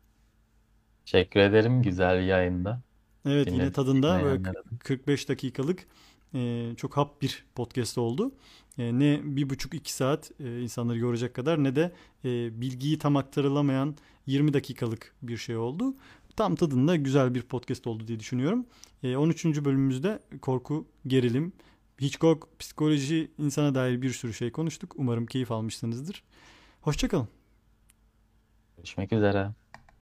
[1.06, 1.82] Teşekkür ederim.
[1.82, 2.82] Güzel yayında.
[3.26, 4.78] Evet yine Dinle, tadında böyle dinleyenlere de.
[4.80, 5.88] 45 dakikalık
[6.34, 8.32] e, çok hap bir podcast oldu.
[8.78, 11.92] E, ne bir buçuk iki saat e, insanları yoracak kadar ne de
[12.26, 13.96] e, bilgiyi tam aktarılamayan
[14.26, 15.96] 20 dakikalık bir şey oldu.
[16.36, 18.66] Tam tadında güzel bir podcast oldu diye düşünüyorum.
[19.04, 19.46] E, 13.
[19.46, 21.54] bölümümüzde korku, gerilim,
[22.02, 24.94] Hitchcock, psikoloji, insana dair bir sürü şey konuştuk.
[24.98, 26.24] Umarım keyif almışsınızdır.
[26.82, 27.28] Hoşçakalın.
[28.78, 29.61] Görüşmek üzere.